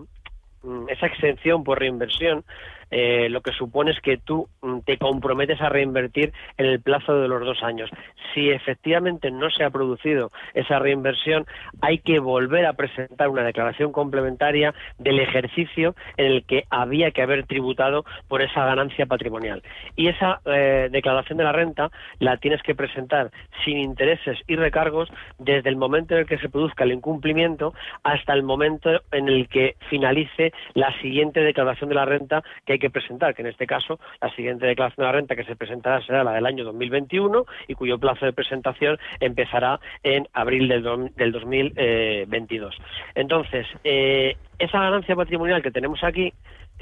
[0.89, 2.43] esa exención por reinversión
[2.91, 7.19] eh, lo que supone es que tú mm, te comprometes a reinvertir en el plazo
[7.19, 7.89] de los dos años.
[8.33, 11.45] Si efectivamente no se ha producido esa reinversión,
[11.81, 17.21] hay que volver a presentar una declaración complementaria del ejercicio en el que había que
[17.21, 19.63] haber tributado por esa ganancia patrimonial.
[19.95, 23.31] Y esa eh, declaración de la renta la tienes que presentar
[23.63, 27.73] sin intereses y recargos desde el momento en el que se produzca el incumplimiento
[28.03, 32.79] hasta el momento en el que finalice la siguiente declaración de la renta que hay
[32.81, 36.01] que presentar, que en este caso la siguiente declaración de la renta que se presentará
[36.05, 40.83] será la del año 2021 y cuyo plazo de presentación empezará en abril del,
[41.15, 42.77] del 2022.
[43.15, 46.33] Entonces, eh, esa ganancia patrimonial que tenemos aquí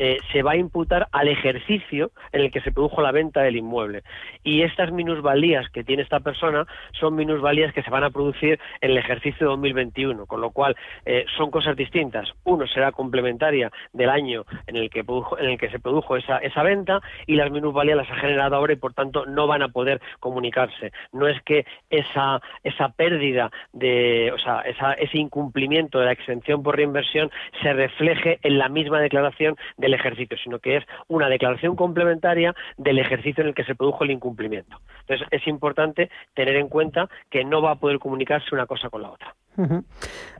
[0.02, 3.58] eh, se va a imputar al ejercicio en el que se produjo la venta del
[3.58, 4.04] inmueble.
[4.45, 8.91] Y estas minusvalías que tiene esta persona son minusvalías que se van a producir en
[8.91, 12.32] el ejercicio 2021, con lo cual eh, son cosas distintas.
[12.45, 15.02] Uno será complementaria del año en el que,
[15.39, 18.72] en el que se produjo esa, esa venta y las minusvalías las ha generado ahora
[18.72, 20.93] y por tanto no van a poder comunicarse.
[21.12, 26.78] No es que esa, esa pérdida de, o sea, ese incumplimiento de la exención por
[26.78, 27.30] reinversión
[27.62, 32.55] se refleje en la misma declaración de el ejercicio, sino que es una declaración complementaria
[32.77, 34.79] del ejercicio en el que se produjo el incumplimiento.
[35.01, 39.01] Entonces, es importante tener en cuenta que no va a poder comunicarse una cosa con
[39.01, 39.35] la otra.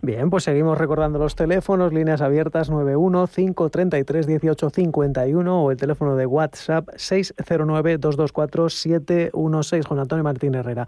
[0.02, 6.26] Bien, pues seguimos recordando los teléfonos, líneas abiertas 91 533 1851 o el teléfono de
[6.26, 9.86] WhatsApp 609 224 716.
[9.86, 10.88] Juan Antonio Martín Herrera.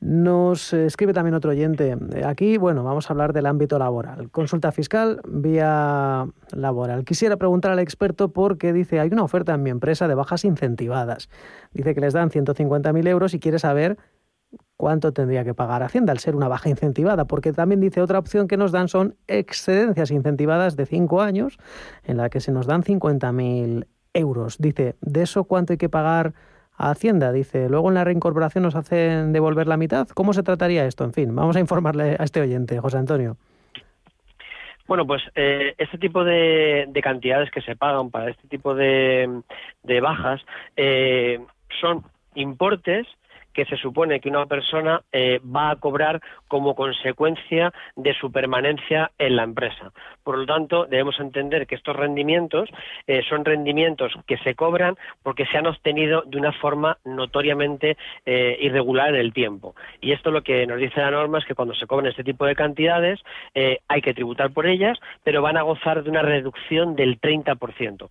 [0.00, 1.96] Nos escribe también otro oyente.
[2.24, 4.30] Aquí, bueno, vamos a hablar del ámbito laboral.
[4.30, 7.04] Consulta fiscal vía laboral.
[7.04, 10.44] Quisiera preguntar al experto por qué dice, hay una oferta en mi empresa de bajas
[10.44, 11.28] incentivadas.
[11.72, 13.98] Dice que les dan 150.000 euros y quiere saber
[14.80, 18.48] cuánto tendría que pagar Hacienda al ser una baja incentivada, porque también dice otra opción
[18.48, 21.58] que nos dan son excedencias incentivadas de cinco años,
[22.02, 24.56] en la que se nos dan 50.000 euros.
[24.58, 26.32] Dice, ¿de eso cuánto hay que pagar
[26.78, 27.30] a Hacienda?
[27.30, 30.08] Dice, luego en la reincorporación nos hacen devolver la mitad.
[30.08, 31.04] ¿Cómo se trataría esto?
[31.04, 33.36] En fin, vamos a informarle a este oyente, José Antonio.
[34.88, 39.42] Bueno, pues eh, este tipo de, cantidades que se pagan para este tipo de,
[40.00, 40.40] bajas
[40.74, 41.38] eh,
[41.82, 42.02] son
[42.34, 43.06] importes
[43.52, 49.10] que se supone que una persona eh, va a cobrar como consecuencia de su permanencia
[49.18, 49.92] en la empresa.
[50.22, 52.68] Por lo tanto, debemos entender que estos rendimientos
[53.06, 57.96] eh, son rendimientos que se cobran porque se han obtenido de una forma notoriamente
[58.26, 59.74] eh, irregular en el tiempo.
[60.00, 62.46] Y esto lo que nos dice la norma es que cuando se cobran este tipo
[62.46, 63.20] de cantidades
[63.88, 68.08] hay que tributar por ellas, pero van a gozar de una reducción del 30%,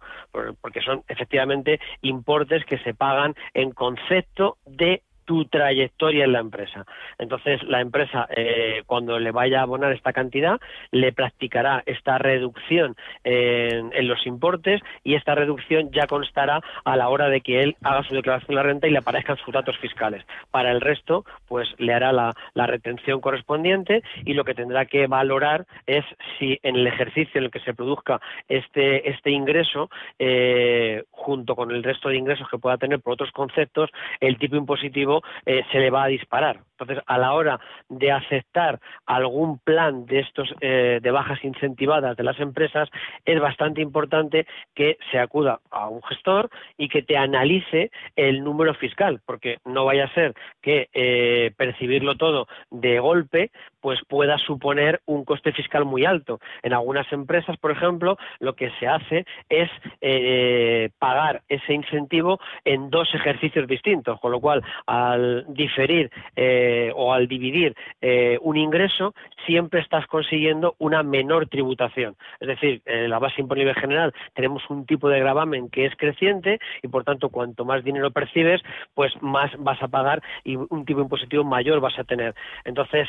[0.61, 6.87] porque son efectivamente importes que se pagan en concepto de tu trayectoria en la empresa.
[7.19, 10.59] Entonces, la empresa, eh, cuando le vaya a abonar esta cantidad,
[10.89, 17.29] le practicará esta reducción en, los importes y esta reducción ya constará a la hora
[17.29, 20.25] de que él haga su declaración de la renta y le aparezcan sus datos fiscales.
[20.49, 25.67] Para el resto, pues le hará la, retención correspondiente y lo que tendrá que valorar
[25.85, 26.05] es
[26.39, 31.69] si en el ejercicio en el que se produzca este, este ingreso, eh, junto con
[31.69, 35.79] el resto de ingresos que pueda tener por otros conceptos, el tipo impositivo eh, se
[35.79, 36.68] le va a disparar.
[36.79, 37.59] Entonces, a la hora
[37.89, 42.89] de aceptar algún plan de estos eh, de bajas incentivadas de las empresas,
[43.25, 48.73] es bastante importante que se acuda a un gestor y que te analice el número
[48.73, 53.51] fiscal, porque no vaya a ser que eh, percibirlo todo de golpe
[53.81, 56.39] pues pueda suponer un coste fiscal muy alto.
[56.63, 59.69] En algunas empresas, por ejemplo, lo que se hace es
[60.01, 67.13] eh, pagar ese incentivo en dos ejercicios distintos, con lo cual al diferir eh, o
[67.13, 69.13] al dividir eh, un ingreso
[69.45, 72.15] siempre estás consiguiendo una menor tributación.
[72.39, 76.59] Es decir, en la base imponible general tenemos un tipo de gravamen que es creciente
[76.81, 78.61] y por tanto cuanto más dinero percibes,
[78.93, 82.35] pues más vas a pagar y un tipo impositivo mayor vas a tener.
[82.65, 83.07] Entonces,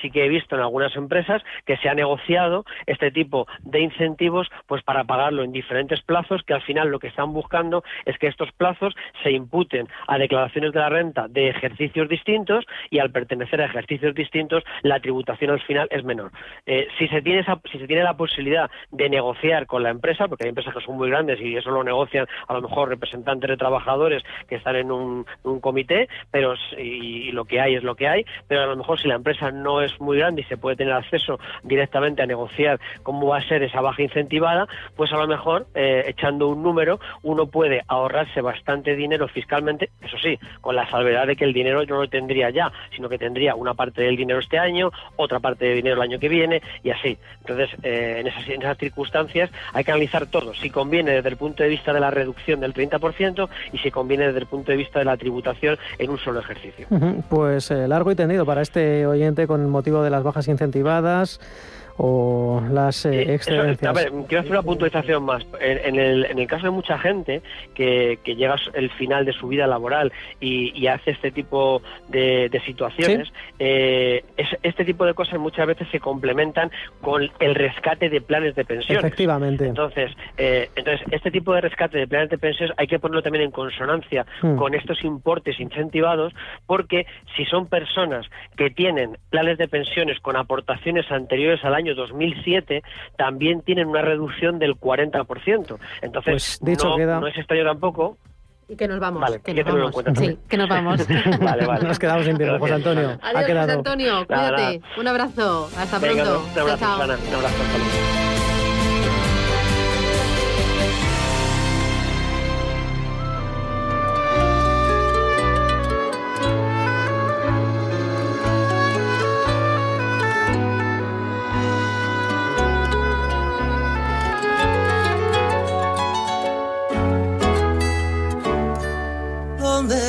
[0.00, 4.48] sí que he visto en algunas empresas que se ha negociado este tipo de incentivos
[4.66, 8.26] pues para pagarlo en diferentes plazos que al final lo que están buscando es que
[8.26, 12.64] estos plazos se imputen a declaraciones de la renta de ejercicios distintos
[12.94, 16.30] y al pertenecer a ejercicios distintos la tributación al final es menor.
[16.64, 20.44] Eh, si se tiene si se tiene la posibilidad de negociar con la empresa, porque
[20.44, 23.56] hay empresas que son muy grandes y eso lo negocian a lo mejor representantes de
[23.56, 25.26] trabajadores que están en un,
[25.60, 29.08] comité, pero y lo que hay es lo que hay, pero a lo mejor si
[29.08, 33.26] la empresa no es muy grande y se puede tener acceso directamente a negociar cómo
[33.26, 37.46] va a ser esa baja incentivada, pues a lo mejor eh, echando un número uno
[37.46, 41.96] puede ahorrarse bastante dinero fiscalmente, eso sí, con la salvedad de que el dinero yo
[41.96, 45.76] lo tendría ya, sino que tendría una parte del dinero este año, otra parte del
[45.76, 47.18] dinero el año que viene y así.
[47.40, 51.68] Entonces, eh, en, esas, circunstancias hay que analizar todo, si conviene desde el punto de
[51.68, 55.04] vista de la reducción del 30% y si conviene desde el punto de vista de
[55.04, 56.86] la tributación en un solo ejercicio.
[57.28, 61.40] Pues eh, largo y tendido para este oyente con motivo de las bajas incentivadas
[61.96, 63.94] o las eh, excelencias.
[63.94, 65.46] ver, quiero hacer una puntualización más.
[65.60, 67.42] En, el, en el caso de mucha gente
[67.74, 73.32] que, que llega el final de su vida laboral y, hace este tipo de, situaciones,
[73.58, 74.22] eh,
[74.62, 76.70] este tipo de cosas muchas veces se complementan
[77.00, 79.02] con el rescate de planes de pensiones.
[79.02, 79.66] Efectivamente.
[79.66, 83.44] Entonces, eh, entonces este tipo de rescate de planes de pensiones hay que ponerlo también
[83.44, 84.56] en consonancia hmm.
[84.56, 86.34] con estos importes incentivados,
[86.66, 88.26] porque si son personas
[88.56, 92.82] que tienen planes de pensiones con aportaciones anteriores al año año 2007
[93.16, 95.78] también tienen una reducción del 40%.
[96.02, 98.16] Entonces, pues, no, no es extraño tampoco
[98.68, 99.20] y que nos vamos.
[99.20, 99.94] Vale, que nos vamos.
[100.16, 101.06] Sí, que nos vamos.
[101.40, 101.84] vale, vale.
[101.88, 103.18] Nos quedamos sin tiempo, José Antonio.
[103.20, 103.66] Adiós, ha quedado.
[103.66, 104.26] José Antonio.
[104.26, 104.80] Cuídate.
[104.98, 105.70] Un abrazo.
[105.76, 106.22] Hasta pronto.
[106.22, 107.04] Un abrazo, chao, chao.
[107.04, 108.23] Un abrazo.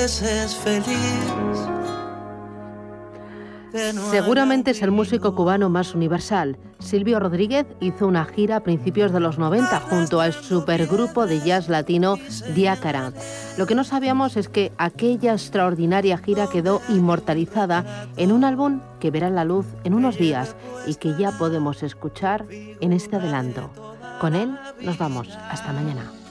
[0.07, 1.65] Feliz.
[4.11, 6.57] Seguramente es el músico cubano más universal.
[6.77, 11.69] Silvio Rodríguez hizo una gira a principios de los 90 junto al supergrupo de jazz
[11.69, 12.17] latino
[12.53, 13.13] Diácara.
[13.57, 19.09] Lo que no sabíamos es que aquella extraordinaria gira quedó inmortalizada en un álbum que
[19.09, 23.71] verá la luz en unos días y que ya podemos escuchar en este adelanto.
[24.21, 25.29] Con él nos vamos.
[25.49, 26.24] Hasta mañana.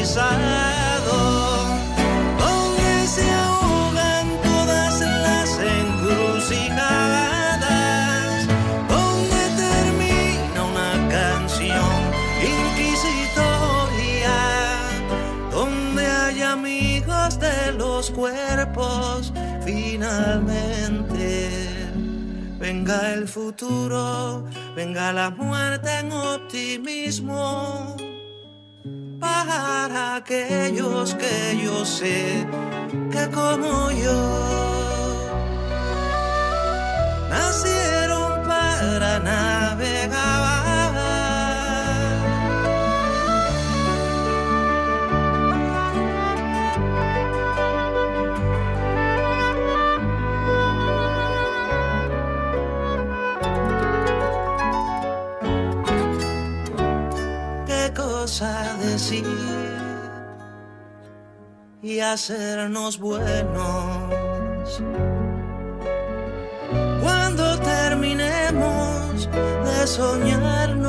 [0.00, 0.16] Donde
[3.06, 8.46] se ahogan todas las encrucijadas,
[8.88, 12.00] donde termina una canción
[12.40, 14.38] inquisitoria,
[15.50, 19.34] donde hay amigos de los cuerpos
[19.66, 21.50] finalmente.
[22.58, 27.98] Venga el futuro, venga la muerte en optimismo
[29.20, 32.46] para aquellos que yo sé
[33.12, 34.18] que como yo
[37.28, 37.79] nacieron
[61.82, 64.82] y hacernos buenos.
[67.02, 70.86] Cuando terminemos de soñarnos,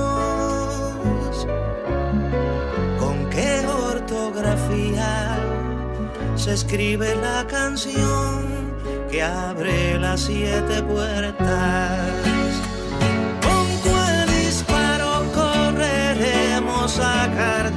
[2.99, 5.38] con qué ortografía
[6.36, 8.76] se escribe la canción
[9.09, 12.40] que abre las siete puertas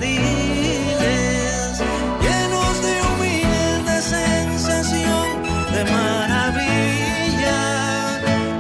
[0.04, 1.80] jardines
[2.20, 5.42] llenos de humilde sensación
[5.72, 7.60] de maravilla.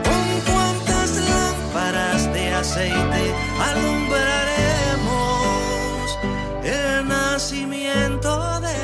[0.04, 6.18] Con cuántas lámparas de aceite alumbraremos
[6.64, 8.74] el nacimiento de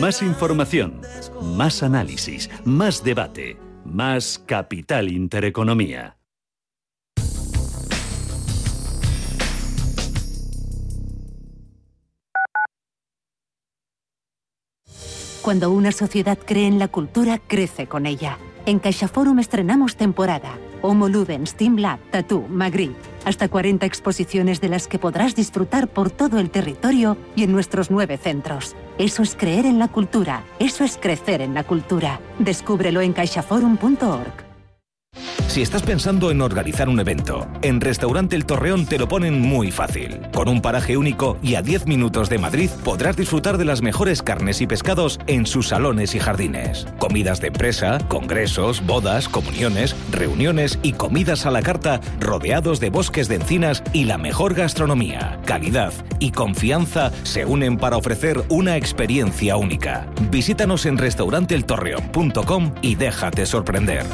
[0.00, 1.02] Más información,
[1.42, 6.16] más análisis, más debate, más capital intereconomía.
[15.46, 18.36] Cuando una sociedad cree en la cultura, crece con ella.
[18.66, 20.58] En CaixaForum estrenamos temporada.
[20.82, 22.98] Homo Ludens, Team Lab, Tattoo, Magritte.
[23.24, 27.92] Hasta 40 exposiciones de las que podrás disfrutar por todo el territorio y en nuestros
[27.92, 28.74] nueve centros.
[28.98, 30.42] Eso es creer en la cultura.
[30.58, 32.18] Eso es crecer en la cultura.
[32.40, 34.45] Descúbrelo en caixaforum.org.
[35.48, 39.70] Si estás pensando en organizar un evento, en Restaurante El Torreón te lo ponen muy
[39.70, 40.20] fácil.
[40.34, 44.22] Con un paraje único y a 10 minutos de Madrid podrás disfrutar de las mejores
[44.22, 46.86] carnes y pescados en sus salones y jardines.
[46.98, 53.28] Comidas de empresa, congresos, bodas, comuniones, reuniones y comidas a la carta rodeados de bosques
[53.28, 55.40] de encinas y la mejor gastronomía.
[55.46, 60.06] Calidad y confianza se unen para ofrecer una experiencia única.
[60.30, 64.04] Visítanos en restauranteeltorreón.com y déjate sorprender.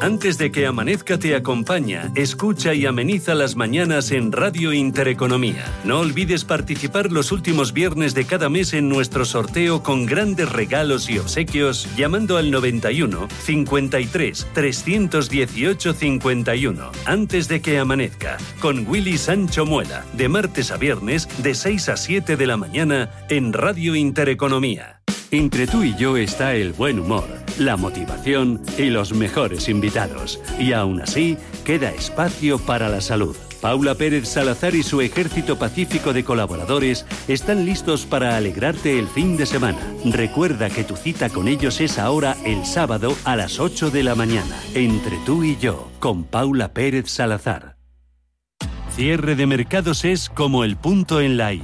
[0.00, 5.64] Antes de que amanezca te acompaña, escucha y ameniza las mañanas en Radio Intereconomía.
[5.84, 11.08] No olvides participar los últimos viernes de cada mes en nuestro sorteo con grandes regalos
[11.08, 16.90] y obsequios llamando al 91 53 318 51.
[17.06, 21.96] Antes de que amanezca, con Willy Sancho Muela, de martes a viernes de 6 a
[21.96, 25.01] 7 de la mañana en Radio Intereconomía.
[25.34, 27.26] Entre tú y yo está el buen humor,
[27.58, 30.38] la motivación y los mejores invitados.
[30.58, 33.34] Y aún así, queda espacio para la salud.
[33.62, 39.38] Paula Pérez Salazar y su ejército pacífico de colaboradores están listos para alegrarte el fin
[39.38, 39.78] de semana.
[40.04, 44.14] Recuerda que tu cita con ellos es ahora el sábado a las 8 de la
[44.14, 47.78] mañana, entre tú y yo, con Paula Pérez Salazar.
[48.94, 51.62] Cierre de mercados es como el punto en la I,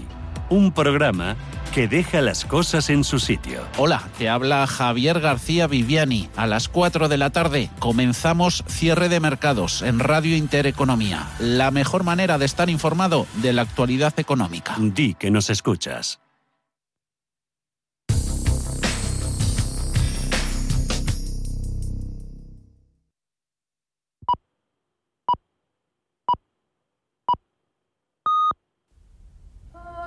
[0.49, 1.37] un programa
[1.79, 3.63] que deja las cosas en su sitio.
[3.77, 6.29] Hola, te habla Javier García Viviani.
[6.35, 11.29] A las 4 de la tarde comenzamos cierre de mercados en Radio Intereconomía.
[11.39, 14.75] La mejor manera de estar informado de la actualidad económica.
[14.77, 16.19] Di que nos escuchas.